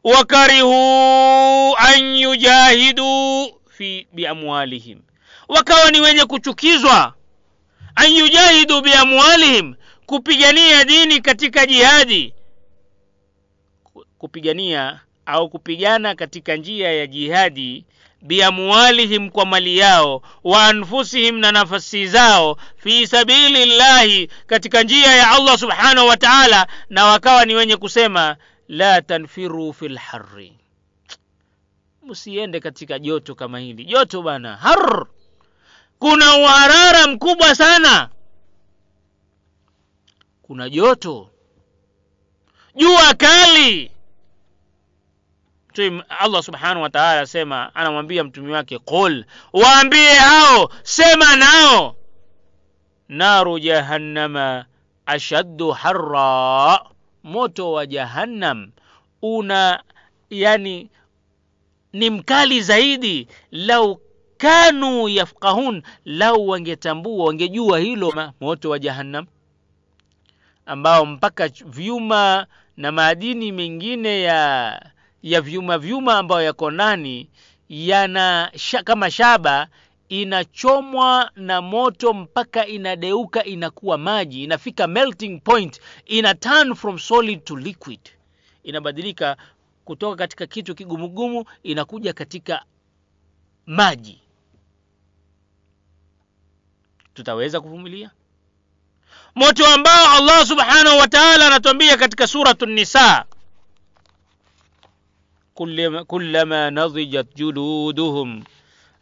wakarihu 0.04 1.76
an 1.78 2.16
yujahidu 2.16 3.46
fi 3.68 4.06
biamwalihim 4.12 5.00
wakawa 5.48 5.90
ni 5.90 6.00
wenye 6.00 6.24
kuchukizwa. 6.24 7.14
An 7.94 8.12
yujahidu 8.16 8.80
biamwalihim 8.80 9.74
kupigania 10.06 10.84
dini 10.84 11.20
katika 11.20 11.66
jihadi. 11.66 12.34
Kupigania 14.18 15.00
au 15.26 15.48
kupigana 15.48 16.14
katika 16.14 16.56
njia 16.56 16.92
ya 16.92 17.06
jihadi 17.06 17.84
biamwalihim 18.22 19.30
kwa 19.30 19.46
mali 19.46 19.78
yao 19.78 20.22
wa 20.44 20.64
anfusihim 20.66 21.38
na 21.38 21.52
nafasi 21.52 22.06
zao 22.06 22.56
fi 22.76 23.06
sabili 23.06 23.66
llahi 23.66 24.28
katika 24.46 24.82
njia 24.82 25.12
ya 25.16 25.30
allah 25.30 25.58
subhanahu 25.58 26.08
wa 26.08 26.16
taala 26.16 26.66
na 26.90 27.04
wakawa 27.04 27.44
ni 27.44 27.54
wenye 27.54 27.76
kusema 27.76 28.36
la 28.72 29.02
tanfiru 29.02 29.72
fi 29.72 29.88
lhari 29.88 30.58
msiende 32.02 32.60
katika 32.60 32.98
joto 32.98 33.34
kama 33.34 33.58
hili. 33.58 33.84
Joto 33.84 34.22
bana 34.22 34.56
har! 34.56 35.06
Kuna 35.98 36.36
uharara 36.36 37.06
mkubwa 37.06 37.54
sana. 37.54 38.08
Kuna 40.42 40.70
joto. 40.70 41.30
Jua 42.74 43.14
kali. 43.14 43.90
Allah 46.08 46.42
subhanahu 46.42 46.82
wa 46.82 46.90
taala 46.90 47.20
asema 47.20 47.74
anamwambia 47.74 48.24
mtumi 48.24 48.52
wake 48.52 48.78
qul 48.78 49.24
waambie 49.52 50.14
hao 50.14 50.70
sema 50.82 51.36
nao. 51.36 51.96
Naru 53.08 53.58
jahannama 53.58 54.64
ashaddu 55.06 55.70
harra 55.70 56.91
moto 57.24 57.72
wa 57.72 57.86
jahannam 57.86 58.70
una 59.22 59.82
yani 60.30 60.90
ni 61.92 62.10
mkali 62.10 62.60
zaidi. 62.62 63.28
Lau 63.50 64.00
kanu 64.38 65.08
yafqahun 65.08 65.82
lau 66.04 66.48
wangetambua 66.48 67.24
wangejua 67.26 67.78
hilo 67.78 68.32
moto 68.40 68.70
wa 68.70 68.78
jahannam 68.78 69.26
ambao 70.66 71.06
mpaka 71.06 71.48
vyuma 71.48 72.46
na 72.76 72.92
madini 72.92 73.52
mengine 73.52 74.22
ya 74.22 74.82
ya 75.22 75.40
vyuma 75.40 75.78
vyuma 75.78 76.18
ambayo 76.18 76.42
yako 76.42 76.70
ndani 76.70 77.28
yana 77.68 78.52
sha, 78.56 78.82
kama 78.82 79.10
shaba 79.10 79.68
inachomwa 80.12 81.30
na 81.36 81.60
moto 81.62 82.12
mpaka 82.14 82.66
inadeuka 82.66 83.44
inakuwa 83.44 83.98
maji 83.98 84.44
inafika 84.44 84.86
melting 84.86 85.40
point 85.40 85.80
ina 86.06 86.34
turn 86.34 86.74
from 86.74 86.98
solid 86.98 87.44
to 87.44 87.56
liquid. 87.56 88.00
Inabadilika 88.62 89.36
kutoka 89.84 90.16
katika 90.16 90.46
kitu 90.46 90.74
kigumugumu 90.74 91.44
inakuja 91.62 92.12
katika 92.12 92.64
maji. 93.66 94.20
Tutaweza 97.14 97.60
kuvumilia? 97.60 98.10
Moto 99.34 99.66
ambao 99.66 100.16
allah 100.16 100.46
subhanahu 100.46 100.98
wataala 100.98 101.46
anatuambia 101.46 101.96
katika 101.96 102.26
suratu 102.26 102.66
nisa. 102.66 103.24
Kullama 106.06 106.70
nadhijat 106.70 107.34
juluduhum. 107.34 108.44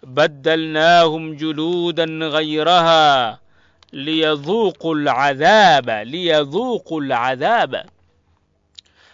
بدلناهم 0.03 1.35
جلودا 1.37 2.05
غيرها 2.05 3.39
ليذوقوا 3.93 4.95
العذاب 4.95 5.91
ليذوقوا 5.91 7.01
العذاب 7.01 7.85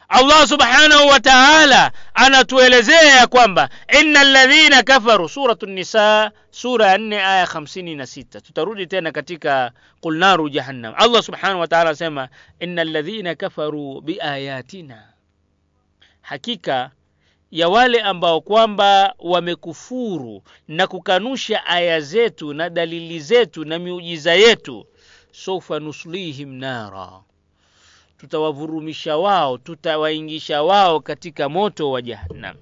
allah 0.09 0.47
subhanahu 0.47 1.09
wa 1.11 1.19
taala 1.21 1.91
anatuelezea 2.15 3.03
ya 3.03 3.27
kwamba 3.27 3.69
ina 4.01 4.25
ladhina 4.25 4.83
kafaru 4.83 5.29
suratu 5.29 5.67
nisa 5.67 6.31
sura 6.51 6.87
ya 6.87 6.99
nne 6.99 7.17
aya 7.25 7.47
hamsini 7.47 7.95
na 7.95 8.07
sita 8.07 8.41
tutarudi 8.41 8.87
tena 8.87 9.13
katika 9.13 9.71
qul 10.01 10.17
naru 10.19 10.49
jahannam 10.49 10.95
allah 10.97 11.23
subhanahu 11.23 11.61
wa 11.61 11.67
taala 11.69 11.91
anasema 11.91 12.29
ina 12.61 12.85
ladhina 12.85 13.35
kafaru 13.35 14.01
biayatina 14.01 15.03
hakika 16.23 16.91
ya 17.51 17.69
wale 17.69 18.01
ambao 18.01 18.41
kwamba 18.41 19.15
wamekufuru 19.19 20.43
na 20.69 20.87
kukanusha 20.87 21.67
aya 21.67 22.01
zetu 22.01 22.55
na 22.55 22.71
dalili 22.71 23.21
zetu 23.21 23.65
na 23.65 23.79
miujiza 23.79 24.35
yetu 24.35 24.87
saufa 25.33 25.81
nuslihim 25.81 26.53
nara. 26.55 27.09
Tutawavurumisha 28.19 29.17
wao 29.17 29.59
tutawaingisha 29.59 30.63
wao 30.63 31.01
katika 31.01 31.49
moto 31.49 31.91
wa 31.91 32.03
jahannam. 32.03 32.57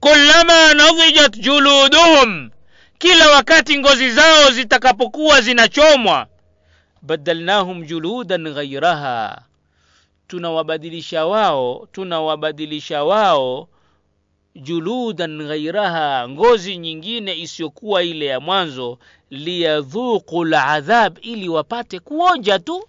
Kullama 0.00 0.74
nadhijat 0.74 1.38
juluduhum 1.38 2.50
kila 2.98 3.30
wakati 3.30 3.78
ngozi 3.78 4.10
zao 4.10 4.50
zitakapokuwa 4.50 5.40
zinachomwa 5.40 6.26
badalnahum 7.02 7.84
juludan 7.84 8.54
ghairaha 8.54 9.42
tunawabadilisha 10.28 11.26
wao 11.26 11.88
tunawabadilisha 11.92 13.04
wao 13.04 13.68
juludan 14.54 15.38
ghairaha 15.48 16.28
ngozi 16.28 16.76
nyingine 16.76 17.34
isiyokuwa 17.38 18.02
ile 18.02 18.26
ya 18.26 18.40
mwanzo 18.40 18.98
liyadhuqu 19.30 20.44
ladhab 20.44 21.18
ili 21.22 21.48
wapate 21.48 22.00
kuonja 22.00 22.58
tu. 22.58 22.88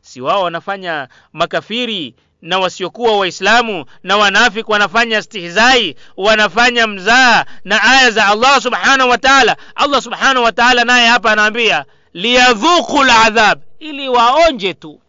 Si 0.00 0.20
wao 0.20 0.42
wanafanya 0.42 1.08
makafiri 1.32 2.14
na 2.42 2.58
wasiokuwa 2.58 3.18
waislamu 3.18 3.84
na 4.02 4.16
wanafiki 4.16 4.70
wanafanya 4.72 5.22
stihzai 5.22 5.96
wanafanya 6.16 6.86
mzaa 6.86 7.44
na 7.64 7.82
aya 7.82 8.10
za 8.10 8.26
allah 8.26 8.60
subhanahu 8.62 9.10
wa 9.10 9.18
taala. 9.18 9.56
Allah 9.74 10.02
subhanahu 10.02 10.44
wa 10.44 10.52
taala 10.52 10.84
naye 10.84 11.06
hapa 11.06 11.32
anaambia 11.32 11.84
liyadhuqu 12.12 13.04
ladhab 13.04 13.60
ili 13.78 14.08
waonje 14.08 14.74
tu. 14.74 15.00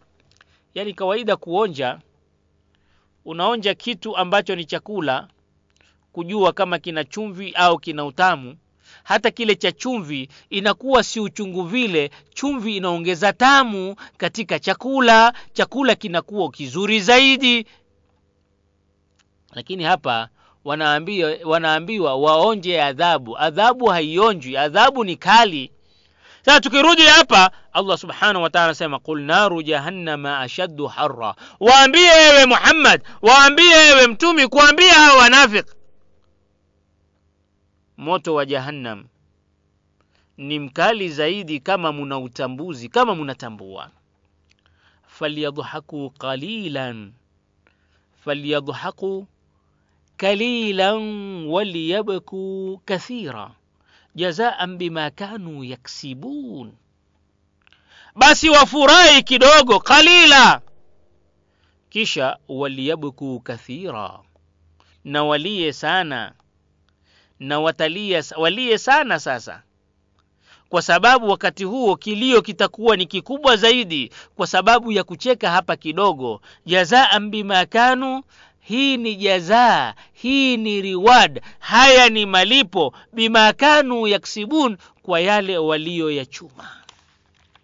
Yani 0.74 0.94
kawaida 0.94 1.36
kuonja 1.36 1.98
unaonja 3.24 3.74
kitu 3.74 4.16
ambacho 4.16 4.54
ni 4.56 4.64
chakula 4.64 5.28
kujua 6.12 6.52
kama 6.52 6.78
kina 6.78 7.04
chumvi 7.04 7.52
au 7.56 7.78
kina 7.78 8.04
utamu 8.04 8.56
hata 9.04 9.30
kile 9.30 9.54
cha 9.54 9.72
chumvi 9.72 10.28
inakuwa 10.50 11.02
si 11.04 11.20
uchungu 11.20 11.62
vile. 11.62 12.10
Chumvi 12.34 12.76
inaongeza 12.76 13.32
tamu 13.32 13.96
katika 14.16 14.58
chakula. 14.58 15.32
Chakula 15.52 15.94
kinakuwa 15.94 16.50
kizuri 16.50 17.00
zaidi. 17.00 17.66
Lakini 19.52 19.84
hapa 19.84 20.28
wanaambiwa, 20.64 21.34
wanaambiwa 21.44 22.14
waonje 22.16 22.82
adhabu. 22.82 23.38
Adhabu 23.38 23.86
haionjwi 23.86 24.56
adhabu 24.56 25.04
ni 25.04 25.16
kali. 25.16 25.70
Sasa 26.44 26.60
tukirudi 26.60 27.02
hapa 27.02 27.50
allah 27.72 27.98
subhanahu 27.98 28.42
wataala 28.42 28.64
anasema 28.64 28.98
qul 28.98 29.20
naru 29.22 29.62
jahannama 29.62 30.38
ashaddu 30.40 30.86
harra. 30.86 31.34
Waambie 31.60 32.10
ewe 32.30 32.46
muhammad 32.46 33.02
waambie 33.22 33.88
ewe 33.90 34.06
mtumi 34.06 34.48
kuambia 34.48 34.94
hawa 34.94 35.18
wanafiki 35.22 35.70
moto 37.98 38.34
wa 38.34 38.46
jahannam. 38.46 39.06
Ni 40.36 40.58
mkali 40.58 41.08
zaidi 41.08 41.60
kama 41.60 41.92
muna 41.92 42.18
utambuzi 42.18 42.88
kama 42.88 43.14
munatambua 43.14 43.90
falyadhaku 45.06 46.10
qalilan 46.10 47.12
falyadhaku 48.24 49.26
kalilan 50.16 51.02
waliyabku 51.46 52.80
kathira 52.84 53.50
jazaan 54.14 54.76
bima 54.76 55.10
kanu 55.10 55.64
yaksibun. 55.64 56.72
Basi 58.16 58.50
wafurahi 58.50 59.22
kidogo 59.22 59.80
qalila. 59.80 60.60
Kisha 61.90 62.38
waliyabku 62.48 63.40
kathira 63.40 64.18
na 65.04 65.24
walie 65.24 65.72
sana 65.72 66.32
na 67.40 67.60
watalia 67.60 68.24
walie 68.36 68.78
sana 68.78 69.20
sasa. 69.20 69.62
Kwa 70.68 70.82
sababu 70.82 71.28
wakati 71.28 71.64
huo 71.64 71.96
kilio 71.96 72.42
kitakuwa 72.42 72.96
ni 72.96 73.06
kikubwa 73.06 73.56
zaidi 73.56 74.12
kwa 74.36 74.46
sababu 74.46 74.92
ya 74.92 75.04
kucheka 75.04 75.50
hapa 75.50 75.76
kidogo. 75.76 76.40
Jazaan 76.66 77.30
bima 77.30 77.66
kanu 77.66 78.22
hii 78.60 78.96
ni 78.96 79.16
jazaa 79.16 79.94
hii 80.12 80.56
ni 80.56 80.82
riwad 80.82 81.42
haya 81.58 82.08
ni 82.08 82.26
malipo. 82.26 82.94
Bima 83.12 83.52
kanu 83.52 84.06
yaksibun 84.06 84.76
kwa 85.02 85.20
yale 85.20 85.58
waliyoyachuma 85.58 86.70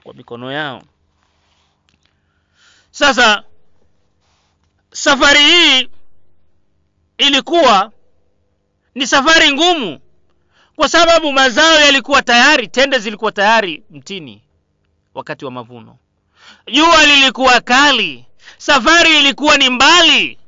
kwa 0.03 0.14
mikono 0.14 0.53
yao. 0.53 0.83
Sasa 2.91 3.43
safari 4.93 5.39
hii 5.41 5.89
ilikuwa 7.18 7.93
ni 8.95 9.07
safari 9.07 9.53
ngumu. 9.53 10.01
Kwa 10.76 10.88
sababu 10.88 11.32
mazao 11.32 11.80
yalikuwa 11.80 12.22
tayari 12.22 12.68
tende 12.68 12.99
zilikuwa 12.99 13.32
tayari 13.32 13.82
mtini 13.90 14.42
wakati 15.14 15.45
wa 15.45 15.51
mavuno. 15.51 15.97
Jua 16.72 17.07
lilikuwa 17.07 17.61
kali 17.61 18.24
safari 18.59 19.18
ilikuwa 19.18 19.57
ni 19.59 19.70
mbali. 19.70 20.38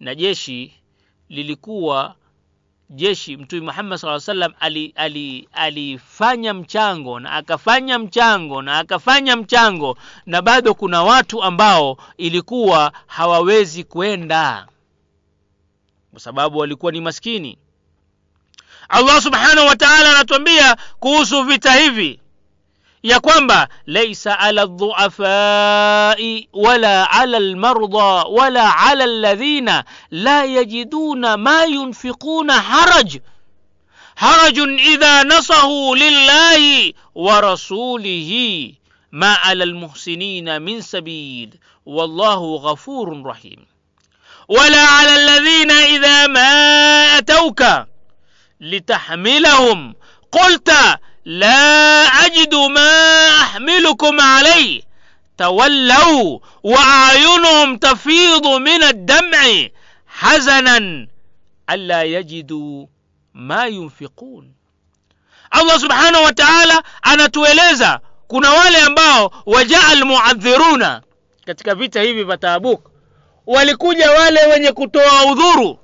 Na 0.00 0.14
jeshi 0.14 0.72
lilikuwa 1.28 2.14
jeshi 2.90 3.36
mtume 3.36 3.62
muhammad 3.62 3.98
saa 3.98 4.20
salam 4.20 4.52
alifanya 4.60 5.48
ali, 5.54 5.98
ali 5.98 6.52
mchango 6.54 7.20
na 7.20 7.32
akafanya 7.32 7.98
mchango 7.98 8.62
na 8.62 8.78
akafanya 8.78 9.36
mchango 9.36 9.96
na 10.26 10.42
bado 10.42 10.74
kuna 10.74 11.02
watu 11.02 11.42
ambao 11.42 11.96
ilikuwa 12.16 12.92
hawawezi 13.06 13.84
kwenda 13.84 14.66
kwa 16.10 16.20
sababu 16.20 16.58
walikuwa 16.58 16.92
ni 16.92 17.00
maskini 17.00 17.58
allah 18.88 19.22
subhanahu 19.22 19.66
wa 19.66 19.76
taala 19.76 20.10
anatuambia 20.14 20.76
kuhusu 21.00 21.42
vita 21.42 21.72
hivi 21.74 22.20
ya 23.02 23.20
kwamba 23.20 23.68
laisa 23.86 24.38
ala 24.38 24.66
dhuafai 24.66 26.48
wala 26.52 27.10
ala 27.10 27.38
lmarda 27.40 28.04
wala 28.24 28.78
ala 28.78 29.06
ladhina 29.06 29.84
la 30.10 30.44
yajiduna 30.44 31.36
ma 31.36 31.64
yunfiquna 31.64 32.60
haraj 32.60 33.16
harajun 34.14 34.78
idha 34.78 35.24
nasahu 35.24 35.94
lillahi 35.94 36.94
wa 37.14 37.40
rasulihi 37.40 38.78
ma 39.10 39.42
ala 39.42 39.64
lmuhsinina 39.66 40.60
min 40.60 40.82
sabil 40.82 41.50
wallahu 41.86 42.58
ghafurun 42.60 43.24
rahim 43.24 43.60
ولا 44.50 44.80
على 44.86 45.14
الذين 45.14 45.70
إذا 45.70 46.26
ما 46.26 46.50
أتوك 47.18 47.64
لتحملهم. 48.60 49.94
قلت 50.32 50.70
لا 51.24 52.04
أجد 52.26 52.54
ما 52.54 53.28
أحملكم 53.42 54.20
عليه. 54.20 54.82
تولوا 55.38 56.38
وأعينهم 56.62 57.76
تفيض 57.76 58.46
من 58.46 58.82
الدمع 58.82 59.68
حزنا 60.06 61.06
ألا 61.70 62.02
يجدوا 62.02 62.86
ما 63.34 63.66
ينفقون. 63.66 64.54
Allah 65.50 65.78
subhanahu 65.80 66.24
wa 66.24 66.32
ta'ala 66.32 66.82
anatueleza. 67.02 68.00
Kuna 68.28 68.50
wale 68.50 68.80
ambao 68.82 69.42
wajaa 69.46 69.88
almuadhiruna. 69.88 71.02
Katika 71.46 71.74
vita 71.74 72.02
hivi 72.02 72.24
vya 72.24 72.36
walikuja 73.54 74.10
wale 74.10 74.46
wenye 74.46 74.72
kutoa 74.72 75.32
udhuru. 75.32 75.78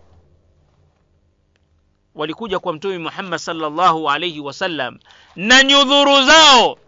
Walikuja 2.15 2.59
kwa 2.59 2.73
mtume 2.73 2.99
Muhammad 2.99 3.39
sallallahu 3.41 4.11
alaihi 4.11 4.41
wasallam 4.41 4.99
na 5.37 5.63
nyudhuru 5.63 6.23
zao. 6.23 6.79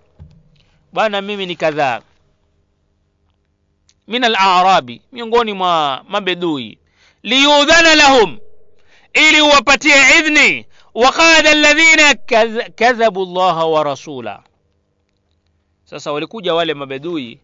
Bwana 0.93 1.21
mimi 1.21 1.47
ni 1.47 1.57
kadhaa. 1.57 2.01
Min 4.09 4.25
al-a'rabi 4.25 5.03
miongoni 5.13 5.53
mwa 5.53 6.05
mabedui. 6.09 6.79
Liyudhana 7.23 7.95
lahum 7.95 8.39
ili 9.13 9.41
uwapatie 9.41 9.95
idhni. 10.19 10.67
Waqala 10.95 11.51
alladhina 11.51 12.15
kadhabu 12.75 13.25
llaha 13.27 13.67
wa 13.67 13.85
rasula. 13.85 14.43
Sasa 15.85 16.13
walikuja 16.13 16.55
wale 16.55 16.75
mabedui 16.75 17.39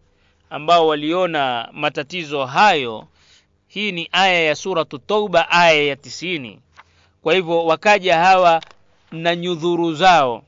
ambao 0.49 0.87
waliona 0.87 1.69
matatizo 1.73 2.45
hayo 2.45 3.07
hii 3.75 3.91
ni 3.91 4.09
aya 4.11 4.41
ya 4.43 4.55
suratu 4.55 4.97
tauba 4.97 5.49
aya 5.51 5.83
ya 5.83 5.95
tisini. 5.95 6.59
Kwa 7.21 7.33
hivyo 7.33 7.65
wakaja 7.65 8.17
hawa 8.19 8.61
na 9.11 9.35
nyudhuru 9.35 9.93
zao. 9.93 10.43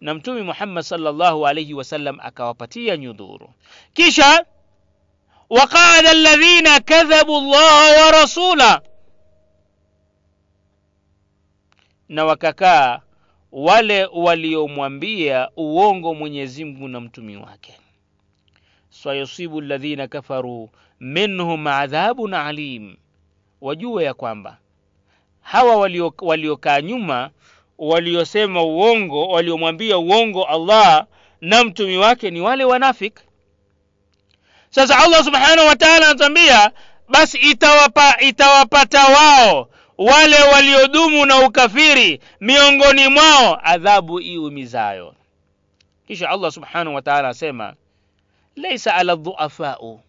Na 0.00 0.14
mtume 0.14 0.42
muhammad 0.42 0.84
salllahu 0.84 1.46
alaihi 1.46 1.74
wasallam 1.74 2.20
akawapatia 2.20 2.96
nyudhuru. 2.96 3.50
Kisha 3.94 4.46
waqala 5.50 6.10
alladhina 6.10 6.80
kadhabu 6.80 7.40
llaha 7.40 8.04
wa 8.04 8.10
rasula. 8.12 8.82
Na 12.08 12.24
wakakaa 12.24 13.00
wale 13.52 14.04
waliomwambia 14.04 15.50
uongo 15.56 16.14
mwenyezi 16.14 16.64
mungu 16.64 16.88
na 16.88 17.00
mtumi 17.00 17.36
wake. 17.36 17.78
Sayusibu 18.90 19.58
alladhina 19.58 20.08
kafaru 20.08 20.70
minhum 21.00 21.66
adhabun 21.66 22.34
alim. 22.34 22.96
Wajue 23.60 24.04
ya 24.04 24.14
kwamba 24.14 24.58
hawa 25.40 25.76
waliokaa 25.76 26.26
walio 26.26 26.58
nyuma 26.82 27.30
waliosema 27.78 28.62
uongo 28.62 29.28
waliomwambia 29.28 29.98
uongo 29.98 30.44
allah 30.44 31.06
na 31.40 31.64
mtumi 31.64 31.96
wake 31.96 32.30
ni 32.30 32.40
wale 32.40 32.64
wanafik 32.64 33.20
sasa 34.70 34.98
allah 34.98 35.24
subhanahu 35.24 35.68
wa 35.68 35.76
taala 35.76 36.06
anatuambia 36.08 36.70
basi 37.08 37.38
itawapa, 37.38 38.16
itawapata 38.20 39.04
wao 39.06 39.68
wale 39.98 40.36
waliodumu 40.52 41.26
na 41.26 41.46
ukafiri 41.46 42.20
miongoni 42.40 43.08
mwao 43.08 43.60
adhabu 43.62 44.20
iumizayo. 44.20 45.14
Kisha 46.06 46.30
allah 46.30 46.52
subhanahu 46.52 46.94
wa 46.96 47.02
taala 47.02 47.28
asema 47.28 47.74
laisa 48.56 48.94
ala 48.94 49.16
dhuafau 49.16 50.00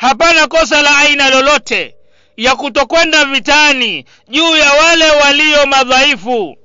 hapana 0.00 0.46
kosa 0.46 0.82
la 0.82 0.98
aina 0.98 1.30
lolote 1.30 1.94
ya 2.36 2.56
kutokwenda 2.56 3.24
vitani 3.24 4.04
juu 4.28 4.56
ya 4.56 4.72
wale 4.72 5.10
walio 5.10 5.66
madhaifu. 5.66 6.56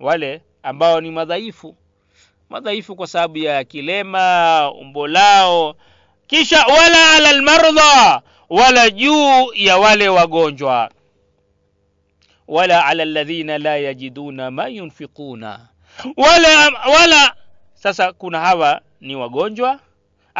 Wale 0.00 0.42
ambao 0.62 1.00
ni 1.00 1.10
madhaifu. 1.10 1.76
Madhaifu 2.50 2.96
kwa 2.96 3.06
sababu 3.06 3.38
ya 3.38 3.64
kilema 3.64 4.72
umbo 4.80 5.06
lao. 5.08 5.76
Kisha 6.26 6.66
wala 6.66 7.10
ala 7.12 7.32
lmardha 7.32 8.22
wala 8.48 8.90
juu 8.90 9.52
ya 9.54 9.76
wale 9.78 10.08
wagonjwa. 10.08 10.90
Wala 12.48 12.86
ala 12.86 13.04
ladhina 13.04 13.58
la 13.58 13.76
yajiduna 13.76 14.50
ma 14.50 14.68
yunfiquna. 14.68 15.68
Wala, 16.16 16.70
wala 16.92 17.34
sasa 17.74 18.12
kuna 18.12 18.40
hawa 18.40 18.80
ni 19.00 19.16
wagonjwa 19.16 19.80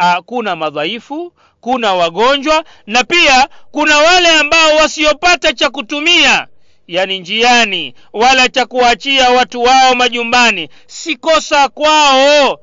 Aa, 0.01 0.21
kuna 0.21 0.55
madhaifu 0.55 1.33
kuna 1.61 1.93
wagonjwa 1.93 2.63
na 2.87 3.03
pia 3.03 3.49
kuna 3.71 3.97
wale 3.97 4.29
ambao 4.29 4.75
wasiopata 4.75 5.53
cha 5.53 5.69
kutumia 5.69 6.47
yani 6.87 7.19
njiani 7.19 7.93
wala 8.13 8.49
cha 8.49 8.65
kuachia 8.65 9.29
watu 9.29 9.61
wao 9.63 9.95
majumbani. 9.95 10.69
Si 10.87 11.15
kosa 11.15 11.69
kwao. 11.69 12.59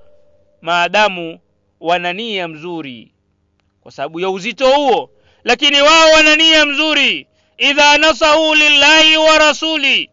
Maadamu 0.61 1.39
wana 1.81 2.13
nia 2.13 2.49
mzuri 2.49 3.13
kwa 3.81 3.93
sababu 3.93 4.21
ya 4.21 4.31
uzito 4.31 4.71
huo 4.71 5.11
lakini 5.45 5.81
wao 5.81 6.11
wana 6.13 6.37
nia 6.37 6.67
mzuri. 6.67 7.27
Idha 7.59 7.99
nasahu 7.99 8.55
lillahi 8.55 9.17
wa 9.17 9.39
rasuli 9.39 10.11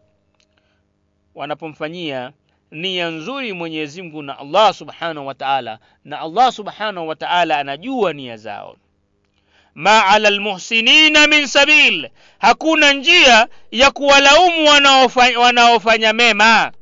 wanapomfanyia 1.34 2.32
nia 2.74 3.08
nzuri 3.08 3.52
mwenyezi 3.52 4.02
mungu 4.02 4.22
na 4.22 4.38
allah 4.38 4.74
subhanahu 4.74 5.26
wa 5.26 5.34
taala 5.34 5.78
na 6.04 6.20
allah 6.20 6.52
subhanahu 6.52 7.08
wa 7.08 7.16
taala 7.16 7.58
anajua 7.58 8.12
nia 8.12 8.36
zao. 8.36 8.76
Ma 9.74 10.06
ala 10.06 10.30
lmuhsinina 10.30 11.26
min 11.26 11.46
sabil 11.46 12.08
hakuna 12.38 12.92
njia 12.92 13.48
ya 13.70 13.90
kuwalaumu 13.90 14.68
wanaofanya, 15.38 16.12
mema. 16.12 16.72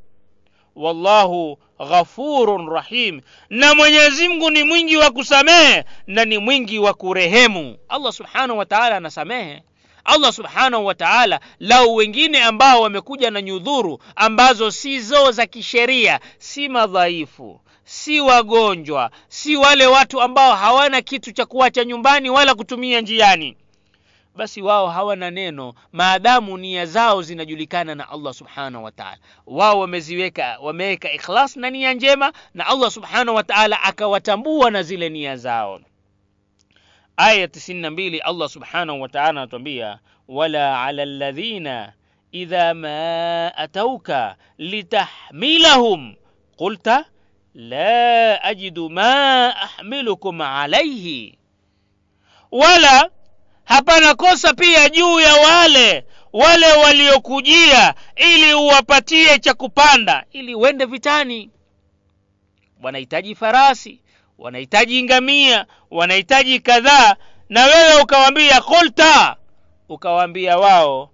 Wallahu 0.77 1.59
ghafurun 1.79 2.69
rahim 2.71 3.21
na 3.51 3.75
mwenyezi 3.75 4.29
mungu 4.29 4.51
ni 4.51 4.63
mwingi 4.63 4.97
wa 4.97 5.11
kusamehe 5.11 5.85
na 6.07 6.25
ni 6.25 6.39
mwingi 6.39 6.79
wa 6.79 6.95
kurehemu. 6.95 7.77
Allah 7.89 8.13
subhanahu 8.13 8.59
wa 8.59 8.67
taala 8.67 8.97
anasamehe 8.97 9.63
allah 10.05 10.33
subhanahu 10.33 10.87
wa 10.87 10.95
taala 10.95 11.41
lau 11.59 11.95
wengine 11.95 12.43
ambao 12.43 12.81
wamekuja 12.81 13.31
na 13.31 13.43
nyudhuru 13.43 13.99
ambazo 14.17 14.71
sizo 14.71 15.31
za 15.31 15.47
kisheria 15.47 16.21
si 16.39 16.69
madhaifu 16.69 17.61
si 17.85 18.21
wagonjwa 18.21 19.11
si 19.29 19.57
wale 19.57 19.87
watu 19.87 20.23
ambao 20.23 20.55
hawana 20.55 21.03
kitu 21.03 21.33
cha 21.33 21.47
kuacha 21.47 21.85
nyumbani 21.85 22.31
wala 22.31 22.55
kutumia 22.55 23.01
njiani 23.01 23.57
basi 24.37 24.63
wao 24.63 24.89
hawana 24.89 25.31
neno 25.31 25.75
maadamu 25.93 26.59
nia 26.59 26.87
zao 26.87 27.23
zinajulikana 27.23 27.95
na 27.95 28.09
allah 28.09 28.35
subhanahu 28.35 28.85
wataala 28.85 29.19
wao 29.47 29.79
wameziweka 29.81 30.59
wameweka 30.63 31.13
ikhlas 31.13 31.57
na 31.57 31.71
nia 31.71 31.95
njema 31.95 32.33
na 32.55 32.67
allah 32.67 32.91
subhanahu 32.91 33.37
wataala 33.37 33.83
akawatambua 33.83 34.71
na 34.71 34.83
zile 34.83 35.09
nia 35.09 35.37
zao 35.37 35.81
aya 37.17 37.47
92 37.47 38.21
allah 38.25 38.49
subhanahu 38.49 39.01
wa 39.01 39.09
taala 39.09 39.29
anatuambia 39.29 39.99
wala 40.29 40.83
ala 40.83 41.05
ladhina 41.05 41.93
idha 42.33 42.75
ma 42.75 43.53
atauka 43.57 44.37
litahmilahum. 44.59 46.15
Qulta 46.57 47.05
la 47.55 48.43
ajidu 48.45 48.91
ma 48.91 49.57
ahmilukum 49.57 50.41
alaihi 50.41 51.39
wala 52.51 53.11
hapana 53.65 54.15
kosa 54.15 54.55
pia 54.55 54.89
juu 54.89 55.21
ya 55.21 55.35
wale 55.35 56.05
wale 56.33 56.73
waliokujia 56.73 57.95
ili 58.17 58.55
uwapatie 58.55 59.39
cha 59.39 59.55
kupanda 59.55 60.25
ili 60.33 60.55
uende 60.55 60.85
vitani. 60.85 61.51
Wanahitaji 62.83 63.35
farasi 63.35 64.02
wanahitaji 64.39 65.03
ngamia 65.03 65.67
wanahitaji 65.91 66.61
kadhaa 66.61 67.17
na 67.49 67.65
wewe 67.65 68.03
ukawaambia 68.03 68.61
kulta 68.61 69.37
ukawaambia 69.89 70.59
wao 70.59 71.11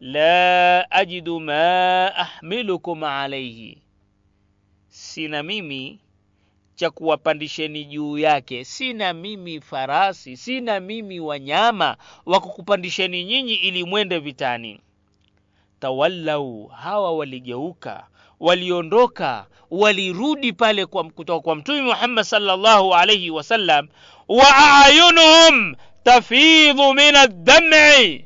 la 0.00 0.90
ajidu 0.90 1.40
ma 1.40 2.14
ahmilukum 2.16 3.04
alaihi 3.04 3.82
sina 4.88 5.42
mimi 5.42 6.00
cha 6.74 6.90
kuwapandisheni 6.90 7.84
juu 7.84 8.18
yake 8.18 8.64
sina 8.64 9.12
mimi 9.12 9.60
farasi 9.60 10.36
sina 10.36 10.80
mimi 10.80 11.20
wanyama 11.20 11.96
wa 12.26 12.40
kukupandisheni 12.40 13.24
nyinyi 13.24 13.54
ili 13.54 13.84
mwende 13.84 14.18
vitani. 14.18 14.80
Tawallau 15.80 16.66
hawa 16.66 17.16
waligeuka 17.16 18.06
waliondoka 18.40 19.46
walirudi 19.70 20.52
pale 20.52 20.86
kwa, 20.86 21.04
kutoka 21.04 21.40
kwa 21.40 21.54
mtume 21.56 21.82
muhammad 21.82 22.24
salllahu 22.24 22.94
alaihi 22.94 23.30
wasallam 23.30 23.88
wa 24.28 24.44
ayunuhum 24.84 25.74
tafidhu 26.04 26.94
min 26.94 27.16
addam'i. 27.16 28.24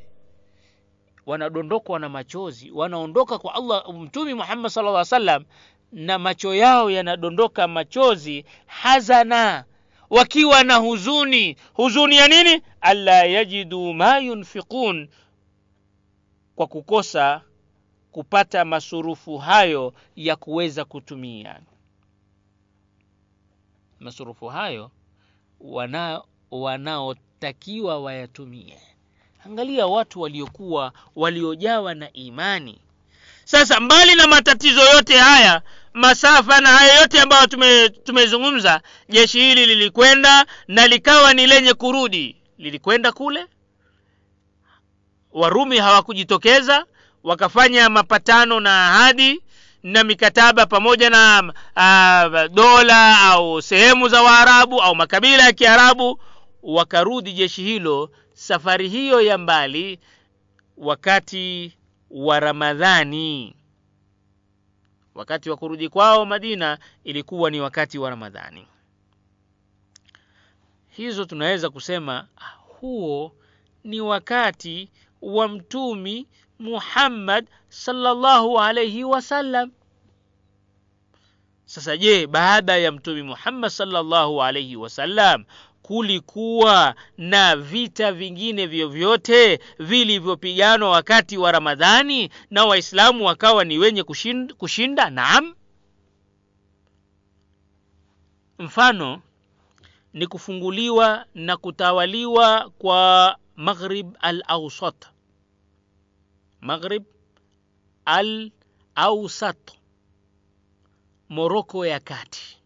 Wanadondokwa 1.27 1.99
na 1.99 2.09
machozi 2.09 2.71
wanaondoka 2.71 3.39
kwa 3.39 3.55
allah 3.55 3.95
mtume 3.95 4.35
muhammad 4.35 4.71
sallallahu 4.71 4.97
alaihi 4.97 5.15
wasallam 5.15 5.45
na 5.93 6.19
macho 6.19 6.55
yao 6.55 6.91
yanadondoka 6.91 7.69
machozi 7.69 8.45
hazana. 8.67 9.65
Wakiwa 10.11 10.65
na 10.65 10.77
huzuni 10.77 11.57
huzuni 11.73 12.17
ya 12.17 12.29
nini? 12.29 12.63
Alla 12.81 13.25
yajidu 13.25 13.95
ma 13.95 14.19
yunfiqun 14.19 15.09
kwa 16.57 16.67
kukosa 16.67 17.41
kupata 18.19 18.65
masurufu 18.65 19.39
hayo 19.39 19.95
ya 20.17 20.37
kuweza 20.37 20.85
kutumia. 20.85 21.61
Masurufu 24.01 24.47
hayo 24.49 24.91
wana 25.61 26.23
wanaotakiwa 26.51 27.99
wayatumie. 28.01 28.79
Angalia 29.47 29.87
watu 29.87 30.21
waliokuwa 30.21 30.93
waliojawa 31.17 31.95
na 31.95 32.13
imani. 32.13 32.81
Sasa 33.45 33.81
mbali 33.81 34.15
na 34.15 34.27
matatizo 34.27 34.81
yote 34.81 35.17
haya 35.19 35.63
masafa 35.93 36.61
na 36.61 36.69
haya 36.69 37.01
yote 37.01 37.21
ambayo 37.21 37.47
tume, 37.47 37.89
tumezungumza 37.89 38.81
jeshi 39.09 39.41
hili 39.41 39.67
lilikwenda 39.67 40.47
na 40.69 40.87
likawa 40.87 41.35
ni 41.35 41.47
lenye 41.47 41.75
kurudi. 41.75 42.37
Lilikwenda 42.59 43.13
kule. 43.13 43.47
Warumi 45.33 45.79
hawakujitokeza 45.79 46.87
wakafanya 47.29 47.91
mapatano 47.91 48.61
na 48.61 48.89
ahadi 48.89 49.43
na 49.83 50.05
mikataba 50.05 50.67
pamoja 50.67 51.11
na 51.11 51.43
uh, 51.77 52.55
dola 52.55 53.21
au 53.21 53.63
sehemu 53.63 54.09
za 54.09 54.23
waarabu 54.23 54.83
au 54.83 54.95
makabila 54.95 55.43
ya 55.45 55.53
kiarabu 55.53 56.21
wakarudi 56.63 57.33
jeshi 57.33 57.63
hilo 57.63 58.11
safari 58.33 58.89
hiyo 58.89 59.21
ya 59.21 59.39
mbali 59.39 60.01
wakati 60.77 61.77
wa 62.11 62.41
ramadhani. 62.41 63.57
Wakati 65.15 65.51
wa 65.51 65.57
kurudi 65.57 65.89
kwao 65.89 66.27
madina 66.27 66.79
ilikuwa 67.05 67.51
ni 67.51 67.61
wakati 67.61 67.99
wa 67.99 68.11
ramadhani. 68.11 68.67
Hizo 70.89 71.25
tunaweza 71.25 71.71
kusema 71.71 72.27
huo 72.81 73.33
ni 73.85 74.01
wakati 74.01 74.91
wa 75.23 75.49
mtumi 75.49 76.27
muhammad 76.59 77.49
sallallahu 77.69 78.61
alayhi 78.61 79.05
wasallam 79.05 79.71
sasa 81.65 81.97
je 81.97 82.27
baada 82.27 82.77
ya 82.77 82.93
mtumi 82.93 83.23
muhammad 83.23 83.71
sallallahu 83.71 84.43
alayhi 84.43 84.77
wasallam 84.77 85.45
kulikuwa 85.83 86.95
na 87.19 87.57
vita 87.57 88.13
vingine 88.13 88.67
vyovyote 88.67 89.61
vilivyopiganwa 89.79 90.91
wakati 90.91 91.39
wa 91.39 91.53
ramadhani 91.53 92.31
na 92.51 92.65
waislamu 92.65 93.25
wakawa 93.27 93.65
ni 93.65 93.79
wenye 93.79 94.03
kushinda, 94.03 94.55
kushinda? 94.55 95.11
Naam. 95.11 95.55
Mfano 98.59 99.23
ni 100.13 100.27
kufunguliwa 100.27 101.25
na 101.35 101.57
kutawaliwa 101.57 102.71
kwa 102.79 103.37
maghrib 103.57 104.17
al 104.21 104.43
ausat 104.49 105.07
maghrib 106.61 107.05
al 108.05 108.51
ausat 108.95 109.57
moroko 111.29 111.87
ya 111.87 112.01
kati. 112.01 112.59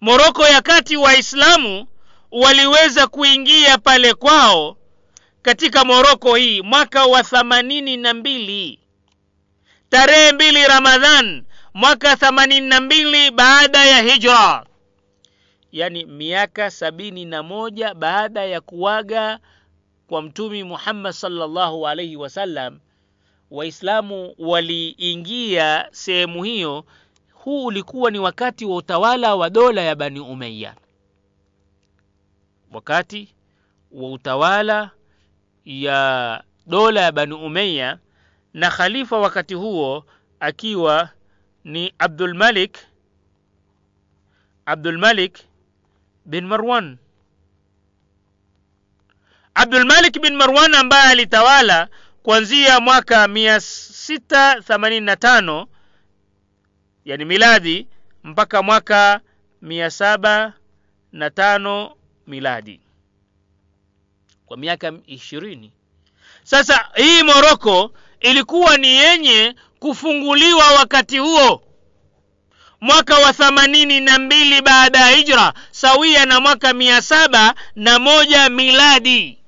Moroko 0.00 0.46
ya 0.46 0.62
kati 0.62 0.96
waislamu 0.96 1.86
waliweza 2.30 3.06
kuingia 3.06 3.78
pale 3.78 4.14
kwao 4.14 4.76
katika 5.42 5.84
moroko 5.84 6.34
hii 6.34 6.62
mwaka 6.62 7.04
wa 7.06 7.22
thamanini 7.22 7.96
na 7.96 8.14
mbili. 8.14 8.78
Tarehe 9.90 10.32
mbili 10.32 10.64
ramadhan 10.66 11.44
mwaka 11.74 12.16
thamanini 12.16 12.68
na 12.68 12.80
mbili 12.80 13.30
baada 13.30 13.84
ya 13.84 14.02
hijra. 14.02 14.66
Yani 15.72 16.04
miaka 16.06 16.70
sabini 16.70 17.24
na 17.24 17.42
moja 17.42 17.94
baada 17.94 18.44
ya 18.44 18.60
kuwaga 18.60 19.38
kwa 20.10 20.22
mtumi 20.22 20.64
muhammad 20.64 21.12
salllahu 21.12 21.88
alaihi 21.88 22.16
wasallam 22.16 22.78
waislamu 23.50 24.34
waliingia 24.38 25.88
sehemu 25.92 26.42
hiyo. 26.44 26.84
Huu 27.32 27.64
ulikuwa 27.66 28.10
ni 28.10 28.18
wakati 28.18 28.64
wa 28.64 28.76
utawala 28.76 29.34
wa 29.34 29.50
dola 29.50 29.80
ya 29.82 29.94
bani 29.94 30.20
umeya 30.20 30.74
wakati 32.72 33.34
wa 33.92 34.10
utawala 34.12 34.90
ya 35.64 36.42
dola 36.66 37.00
ya 37.00 37.12
bani 37.12 37.34
umeya 37.34 37.98
na 38.54 38.70
khalifa 38.70 39.18
wakati 39.18 39.54
huo 39.54 40.04
akiwa 40.40 41.08
ni 41.64 41.94
abdulmalik 41.98 42.78
abdulmalik 44.66 45.38
bin 46.24 46.46
marwan 46.46 46.98
abdulmalik 49.54 50.20
bin 50.22 50.36
marwan 50.36 50.74
ambaye 50.74 51.10
alitawala 51.10 51.88
kuanzia 52.22 52.80
mwaka 52.80 53.26
685 53.26 55.66
yani 57.04 57.24
miladi 57.24 57.86
mpaka 58.24 58.62
mwaka 58.62 59.20
705 59.62 61.90
miladi. 62.26 62.80
Kwa 64.46 64.56
miaka 64.56 64.92
ishirini. 65.06 65.72
Sasa 66.42 66.88
hii 66.94 67.22
moroko 67.22 67.92
ilikuwa 68.20 68.76
ni 68.76 68.88
yenye 68.88 69.54
kufunguliwa 69.78 70.72
wakati 70.72 71.18
huo. 71.18 71.62
Mwaka 72.80 73.18
wa 73.18 73.32
thamanini 73.32 74.00
na 74.00 74.18
mbili 74.18 74.62
baada 74.62 74.98
ya 74.98 75.16
hijra 75.16 75.52
sawia 75.70 76.26
na 76.26 76.40
mwaka 76.40 76.72
mia 76.72 77.02
saba 77.02 77.54
na 77.76 77.98
moja 77.98 78.48
miladi 78.48 79.38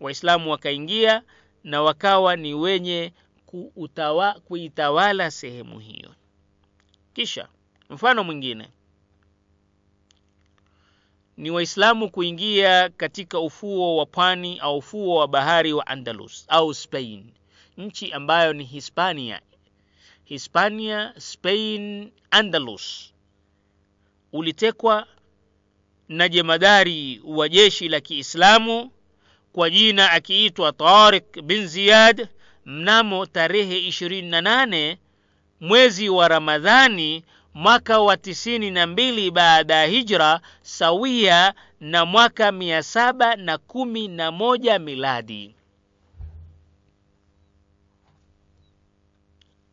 waislamu 0.00 0.50
wakaingia 0.50 1.22
na 1.64 1.82
wakawa 1.82 2.36
ni 2.36 2.54
wenye 2.54 3.12
kuutawa, 3.46 4.32
kuitawala 4.34 5.30
sehemu 5.30 5.78
hiyo. 5.78 6.14
Kisha 7.14 7.48
mfano 7.90 8.24
mwingine. 8.24 8.68
Ni 11.36 11.50
waislamu 11.50 12.10
kuingia 12.10 12.88
katika 12.88 13.40
ufuo 13.40 13.96
wa 13.96 14.06
pwani 14.06 14.58
au 14.58 14.78
ufuo 14.78 15.16
wa 15.16 15.28
bahari 15.28 15.72
wa 15.72 15.86
andalus 15.86 16.44
au 16.48 16.74
spain 16.74 17.32
nchi 17.76 18.12
ambayo 18.12 18.52
ni 18.52 18.64
hispania. 18.64 19.40
Hispania 20.24 21.14
spain 21.18 22.10
andalus. 22.30 23.12
Ulitekwa 24.32 25.06
na 26.08 26.28
jemadari 26.28 27.20
wa 27.24 27.48
jeshi 27.48 27.88
la 27.88 28.00
kiislamu 28.00 28.90
kwa 29.56 29.70
jina 29.70 30.10
akiitwa 30.10 30.72
tarik 30.72 31.42
bin 31.42 31.66
ziyad 31.66 32.28
mnamo 32.66 33.26
tarehe 33.26 33.88
28 33.88 34.96
mwezi 35.60 36.08
wa 36.08 36.28
ramadhani 36.28 37.24
mwaka 37.54 38.00
wa 38.00 38.16
tisini 38.16 38.70
na 38.70 38.86
mbili 38.86 39.30
baada 39.30 39.74
ya 39.74 39.86
hijra 39.86 40.40
sawia 40.62 41.54
na 41.80 42.04
mwaka 42.04 42.52
mia 42.52 42.82
saba 42.82 43.36
na 43.36 43.58
kumi 43.58 44.08
na 44.08 44.30
moja 44.30 44.78
miladi. 44.78 45.54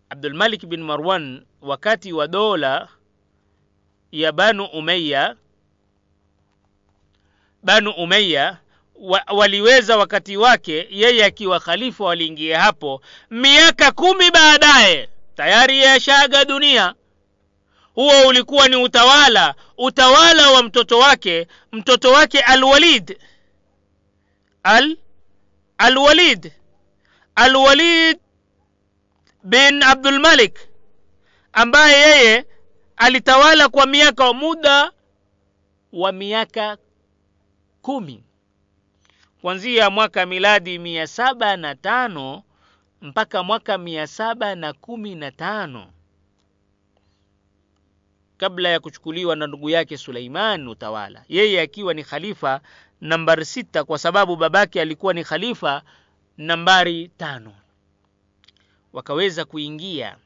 Abdulmalik 0.09 0.65
bin 0.65 0.83
marwan 0.83 1.45
wakati 1.61 2.13
wa 2.13 2.27
dola 2.27 2.87
ya 4.11 4.31
banu 4.31 4.65
umeya 4.65 5.35
banu 7.63 7.91
umeya 7.91 8.57
wa, 8.95 9.23
waliweza 9.35 9.97
wakati 9.97 10.37
wake 10.37 10.87
yeye 10.91 11.25
akiwa 11.25 11.59
khalifa 11.59 12.03
waliingia 12.03 12.61
hapo 12.61 13.01
miaka 13.29 13.91
kumi 13.91 14.31
baadaye 14.31 15.09
tayari 15.35 15.79
yashaga 15.79 16.45
dunia. 16.45 16.95
Huo 17.95 18.27
ulikuwa 18.27 18.67
ni 18.67 18.75
utawala 18.75 19.55
utawala 19.77 20.51
wa 20.51 20.63
mtoto 20.63 20.99
wake 20.99 21.47
mtoto 21.71 22.11
wake 22.11 22.39
alwalid. 22.39 23.17
Al 24.63 24.97
alwalid. 25.77 26.51
Alwalid 27.35 28.19
bin 29.43 29.83
abdulmalik 29.83 30.59
ambaye 31.53 31.99
yeye 31.99 32.45
alitawala 32.97 33.69
kwa 33.69 33.85
miaka 33.85 34.33
muda 34.33 34.91
wa 35.93 36.11
miaka 36.11 36.77
kumi 37.81 38.23
kuanzia 39.43 39.89
mwaka 39.89 40.25
miladi 40.25 40.79
mia 40.79 41.07
saba 41.07 41.57
na 41.57 41.75
tano 41.75 42.43
mpaka 43.01 43.43
mwaka 43.43 43.77
mia 43.77 44.07
saba 44.07 44.55
na 44.55 44.73
kumi 44.73 45.15
na 45.15 45.31
tano. 45.31 45.91
Kabla 48.37 48.69
ya 48.69 48.79
kuchukuliwa 48.79 49.35
na 49.35 49.47
ndugu 49.47 49.69
yake 49.69 49.97
Suleiman 49.97 50.67
utawala, 50.67 51.23
yeye 51.29 51.61
akiwa 51.61 51.93
ni 51.93 52.03
khalifa 52.03 52.61
nambari 53.01 53.45
sita, 53.45 53.83
kwa 53.83 53.97
sababu 53.97 54.35
babake 54.35 54.81
alikuwa 54.81 55.13
ni 55.13 55.23
khalifa 55.23 55.81
nambari 56.37 57.07
tano. 57.07 57.53
Wakaweza 58.93 59.45
kuingia 59.45 60.17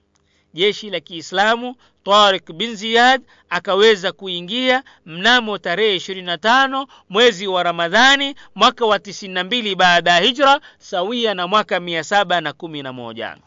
jeshi 0.54 0.90
la 0.90 1.00
Kiislamu. 1.00 1.76
Tariq 2.04 2.52
bin 2.54 2.76
Ziyad 2.76 3.22
akaweza 3.50 4.12
kuingia 4.12 4.84
mnamo 5.06 5.58
tarehe 5.58 5.96
25 5.98 6.88
mwezi 7.10 7.48
wa 7.48 7.64
Ramadhani 7.64 8.36
mwaka 8.56 8.86
wa 8.86 8.98
92 8.98 9.76
baada 9.76 10.12
ya 10.12 10.20
hijra, 10.20 10.62
sawia 10.78 11.34
na 11.34 11.48
mwaka 11.48 11.80
711 11.80 13.14
na 13.30 13.38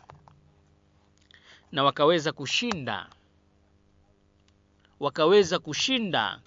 na 1.73 1.85
wakaweza 1.85 2.33
kushinda 2.33 3.07
wakaweza 5.01 5.59
kushinda 5.59 6.39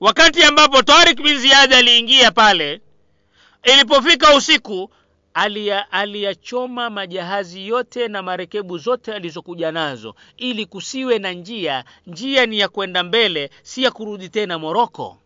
wakati 0.00 0.42
ambapo 0.42 0.82
Tariq 0.82 1.22
bin 1.22 1.38
Ziyad 1.38 1.72
aliingia 1.74 2.30
pale 2.30 2.80
ilipofika 3.62 4.34
usiku 4.34 4.90
aliyachoma 5.90 6.90
majahazi 6.90 7.68
yote 7.68 8.08
na 8.08 8.22
marekebu 8.22 8.78
zote 8.78 9.14
alizokuja 9.14 9.72
nazo 9.72 10.14
ili 10.36 10.66
kusiwe 10.66 11.18
na 11.18 11.32
njia. 11.32 11.84
Njia 12.06 12.46
ni 12.46 12.58
ya 12.58 12.68
kwenda 12.68 13.02
mbele 13.02 13.50
si 13.62 13.82
ya 13.82 13.90
kurudi 13.90 14.28
tena 14.28 14.58
moroko. 14.58 15.18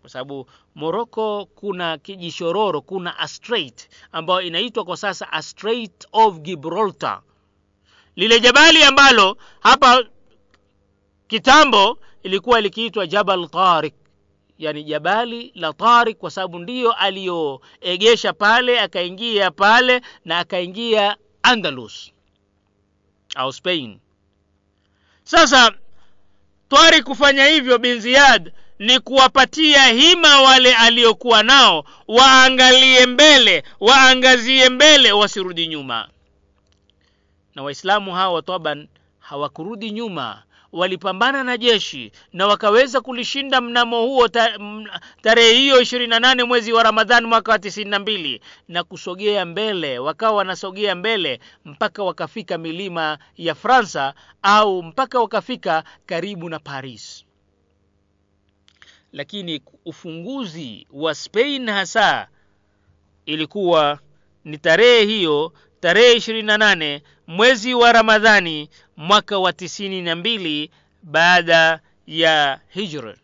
Kwa 0.00 0.10
sababu 0.10 0.46
moroko 0.74 1.48
kuna 1.54 1.98
kijishororo 1.98 2.80
kuna 2.80 3.18
a 3.18 3.28
strait 3.28 3.88
ambayo 4.12 4.40
inaitwa 4.40 4.84
kwa 4.84 4.96
sasa 4.96 5.32
a 5.32 5.42
strait 5.42 6.08
of 6.12 6.38
gibraltar. 6.38 7.22
Lile 8.16 8.40
jabali 8.40 8.82
ambalo 8.82 9.36
hapa 9.60 10.04
kitambo 11.26 11.98
ilikuwa 12.22 12.60
likiitwa 12.60 13.06
jabal 13.06 13.48
tarik 13.48 13.94
yani 14.58 14.84
jabali 14.84 15.52
la 15.54 15.72
tari 15.72 16.14
kwa 16.14 16.30
sababu 16.30 16.58
ndiyo 16.58 16.92
aliyoegesha 16.92 18.32
pale 18.32 18.80
akaingia 18.80 19.50
pale 19.50 20.00
na 20.24 20.38
akaingia 20.38 21.16
andalus 21.42 22.12
au 23.34 23.52
spain. 23.52 23.98
Sasa 25.24 25.72
twari 26.68 27.02
kufanya 27.02 27.46
hivyo 27.46 27.78
bin 27.78 28.00
ziyad 28.00 28.52
ni 28.78 29.00
kuwapatia 29.00 29.86
hima 29.86 30.40
wale 30.40 30.74
aliokuwa 30.74 31.42
nao 31.42 31.84
waangalie 32.08 33.06
mbele 33.06 33.62
waangazie 33.80 34.68
mbele 34.68 35.12
wasirudi 35.12 35.66
nyuma. 35.66 36.08
Na 37.54 37.62
waislamu 37.62 38.14
hawa 38.14 38.42
taban 38.42 38.88
hawakurudi 39.18 39.90
nyuma 39.90 40.42
walipambana 40.72 41.44
na 41.44 41.56
jeshi 41.56 42.12
na 42.32 42.46
wakaweza 42.46 43.00
kulishinda 43.00 43.60
mnamo 43.60 44.02
huo 44.06 44.28
tarehe 45.22 45.52
hiyo 45.54 45.80
ishirini 45.80 46.10
na 46.10 46.20
nane 46.20 46.44
mwezi 46.44 46.72
wa 46.72 46.82
ramadhani 46.82 47.26
mwaka 47.26 47.52
wa 47.52 47.58
tisini 47.58 47.90
na 47.90 47.98
mbili 47.98 48.40
na 48.68 48.84
kusogea 48.84 49.44
mbele 49.44 49.98
wakawa 49.98 50.32
wanasogea 50.36 50.94
mbele 50.94 51.40
mpaka 51.64 52.02
wakafika 52.02 52.58
milima 52.58 53.18
ya 53.36 53.54
fransa 53.54 54.14
au 54.42 54.82
mpaka 54.82 55.20
wakafika 55.20 55.84
karibu 56.06 56.48
na 56.48 56.58
paris. 56.58 57.24
Lakini 59.12 59.62
ufunguzi 59.84 60.86
wa 60.90 61.14
spain 61.14 61.70
hasa 61.70 62.28
ilikuwa 63.26 63.98
ni 64.44 64.58
tarehe 64.58 65.04
hiyo 65.04 65.52
tarehe 65.80 66.16
ishirini 66.16 66.46
na 66.46 66.58
nane 66.58 67.02
mwezi 67.26 67.74
wa 67.74 67.92
ramadhani 67.92 68.70
mwaka 68.96 69.38
wa 69.38 69.52
tisini 69.52 70.02
na 70.02 70.16
mbili 70.16 70.70
baada 71.02 71.80
ya 72.06 72.60
hijra 72.68 73.16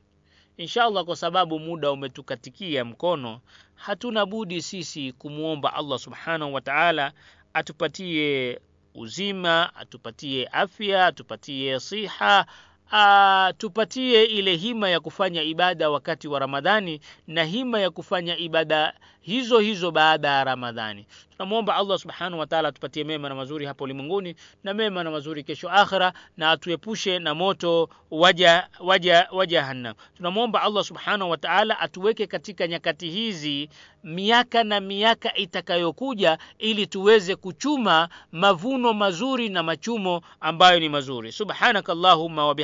insha 0.57 0.85
allah 0.85 1.05
kwa 1.05 1.17
sababu 1.17 1.59
muda 1.59 1.91
umetukatikia 1.93 2.85
mkono 2.85 3.41
hatuna 3.75 4.27
budi 4.27 4.63
sisi 4.63 5.13
kumwomba 5.13 5.75
allah 5.75 5.99
subhanahu 5.99 6.55
wa 6.55 6.61
taala 6.61 7.13
atupatie 7.55 8.59
uzima 8.95 9.75
atupatie 9.77 10.47
afya 10.53 11.07
atupatie 11.07 11.81
siha 11.81 12.47
atupatie 12.91 14.25
ile 14.25 14.57
hima 14.57 14.89
ya 14.91 15.01
kufanya 15.01 15.43
ibada 15.43 15.91
wakati 15.91 16.29
wa 16.29 16.39
Ramadhani 16.39 17.01
na 17.27 17.45
hima 17.45 17.81
ya 17.81 17.91
kufanya 17.91 18.37
ibada 18.39 18.95
hizo 19.21 19.59
hizo 19.59 19.91
baada 19.91 20.29
ya 20.29 20.45
Ramadhani. 20.45 21.07
Tunamwomba 21.37 21.75
Allah 21.77 21.99
subhanahu 21.99 22.39
wa 22.39 22.47
ta'ala 22.47 22.69
atupatie 22.69 23.05
mema 23.05 23.29
na 23.29 23.35
mazuri 23.35 23.67
hapo 23.67 23.85
ulimwenguni 23.85 24.35
na 24.65 24.75
mema 24.75 25.05
na 25.05 25.11
mazuri 25.11 25.43
kesho 25.45 25.71
akhira, 25.71 26.13
na 26.37 26.51
atuepushe 26.51 27.19
na 27.19 27.35
moto 27.35 27.89
waja 28.11 28.69
waja 28.81 29.29
wa 29.33 29.47
jahannam. 29.47 29.95
Tunamwomba 30.17 30.63
Allah 30.63 30.85
subhanahu 30.85 31.31
wa 31.31 31.37
ta'ala 31.37 31.81
atuweke 31.81 32.27
katika 32.27 32.67
nyakati 32.69 33.11
hizi 33.11 33.69
miaka 34.05 34.65
na 34.65 34.81
miaka 34.81 35.35
itakayokuja, 35.37 36.39
ili 36.59 36.87
tuweze 36.87 37.37
kuchuma 37.37 38.09
mavuno 38.33 38.93
mazuri 38.93 39.49
na 39.49 39.63
machumo 39.63 40.21
ambayo 40.41 40.81
ni 40.81 40.89
mazuri. 40.89 41.33
Subhanaka 41.33 41.93
Allahumma 41.93 42.47
wa 42.47 42.57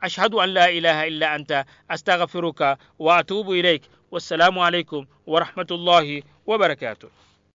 ashhadu 0.00 0.40
an 0.42 0.50
la 0.52 0.70
ilaha 0.70 1.06
illa 1.06 1.32
anta 1.32 1.64
astaghfiruka 1.88 2.76
wa 2.98 3.16
atubu 3.16 3.54
ilaik. 3.54 3.82
Wassalamu 4.10 4.64
alaikum 4.64 5.06
wa 5.26 5.40
rahmatullahi. 5.40 6.24